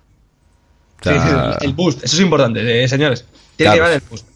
[0.99, 3.23] O Sí, sea, sí, el boost, eso es importante, eh, señores.
[3.55, 4.27] Tiene que llevar el boost.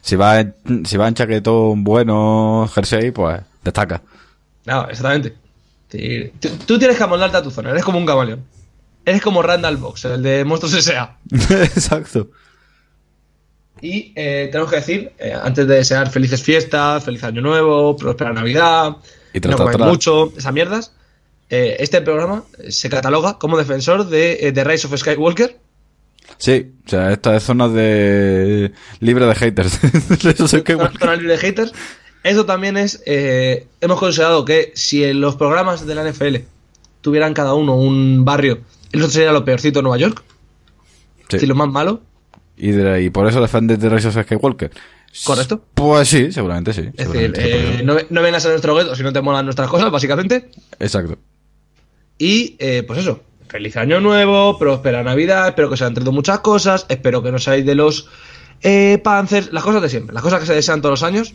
[0.00, 0.54] si va en,
[0.86, 4.02] si va en chaquetón bueno, jersey, pues destaca.
[4.66, 5.34] No, exactamente.
[5.90, 8.44] Sí, Tú, tú tienes que amoldarte a tu zona, eres como un camaleón.
[9.04, 11.16] Eres como Randall Box, el de Monstruos S.A.
[11.30, 12.28] Exacto.
[13.80, 18.32] Y eh, tenemos que decir, eh, antes de desear felices fiestas, feliz año nuevo, próspera
[18.32, 18.96] Navidad,
[19.32, 19.86] Y tra, no tra, comáis tra.
[19.86, 20.92] mucho, esas mierdas,
[21.50, 25.56] eh, este programa se cataloga como defensor de eh, The Rise of Skywalker.
[26.38, 29.78] Sí, o sea, esta es zona de libre de haters.
[30.98, 31.72] Zona libre de haters.
[32.26, 33.02] Esto también es.
[33.06, 36.36] eh, hemos considerado que si en los programas de la NFL
[37.00, 38.58] tuvieran cada uno un barrio,
[38.92, 40.22] el otro sería lo peorcito de Nueva York,
[41.28, 41.38] Sí.
[41.42, 42.00] y lo más malo,
[42.56, 44.70] Y, de- y por eso defendes de of Skywalker.
[45.24, 45.62] ¿correcto?
[45.74, 46.82] Pues sí, seguramente sí.
[46.96, 49.68] Es decir, seguramente eh, no, no vengas a nuestro gueto si no te molan nuestras
[49.68, 50.50] cosas, básicamente.
[50.78, 51.16] Exacto.
[52.18, 56.40] Y eh, pues eso, feliz año nuevo, próspera Navidad, espero que os hayan traído muchas
[56.40, 58.08] cosas, espero que no seáis de los
[58.62, 61.34] eh, Panthers, las cosas de siempre, las cosas que se desean todos los años.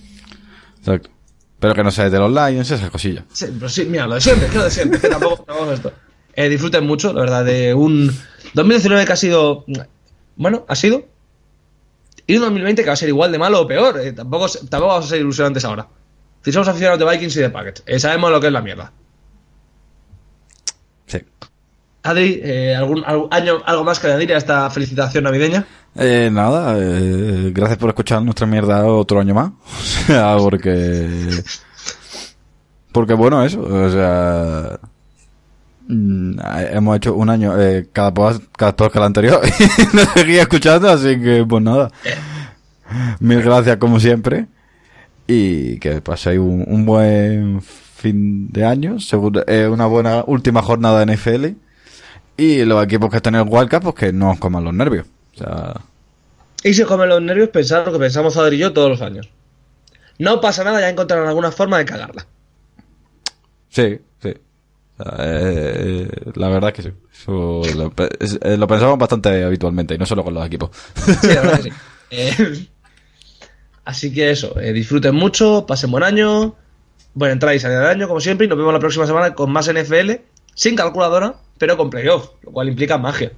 [0.81, 1.09] Exacto.
[1.59, 3.23] Pero que no seas de los Lions, esas cosillas.
[3.31, 5.93] Sí, pero sí, mira, lo de siempre, que lo de siempre, que tampoco, esto.
[6.33, 8.11] Eh, disfruten mucho, la verdad, de un
[8.55, 9.63] 2019 que ha sido,
[10.35, 11.05] bueno, ha sido,
[12.25, 14.87] y un 2020 que va a ser igual de malo o peor, eh, tampoco, tampoco
[14.87, 15.87] vamos a ser ilusionantes ahora.
[16.43, 18.91] Si somos aficionados de Vikings y de Packets, eh, sabemos lo que es la mierda.
[21.05, 21.19] Sí.
[22.03, 25.65] Adri, eh, ¿algún, año, algo más que añadir a esta felicitación navideña?
[25.95, 29.51] Eh, nada, eh, gracias por escuchar nuestra mierda otro año más.
[30.39, 31.29] Porque.
[32.91, 34.79] Porque bueno, eso, o sea.
[35.87, 36.39] mm,
[36.73, 39.41] Hemos hecho un año, eh, cada post, cada podcast que el anterior,
[39.77, 41.91] y nos seguía escuchando, así que pues nada.
[43.19, 44.47] Mil gracias como siempre.
[45.27, 51.05] Y que paséis un, un buen fin de año, seguro, eh, una buena última jornada
[51.05, 51.45] de NFL.
[52.37, 55.05] Y los equipos que están en el Wildcard, pues que no os coman los nervios.
[55.35, 55.73] O sea,
[56.63, 59.01] Y si os comen los nervios, pensar lo que pensamos Adri y yo todos los
[59.01, 59.29] años.
[60.17, 62.25] No pasa nada, ya encontrarán alguna forma de cagarla.
[63.69, 64.33] Sí, sí.
[64.97, 66.89] O sea, eh, la verdad es que sí.
[67.11, 70.69] Eso lo, es- eh, lo pensamos bastante habitualmente y no solo con los equipos.
[71.21, 71.71] Sí, la verdad que sí.
[72.13, 72.67] Eh,
[73.85, 76.55] así que eso, eh, disfruten mucho, pasen buen año,
[77.13, 79.49] buena entrada y salida de año, como siempre, y nos vemos la próxima semana con
[79.49, 80.11] más NFL,
[80.55, 83.31] sin calculadora, pero con playoff, lo cual implica magia.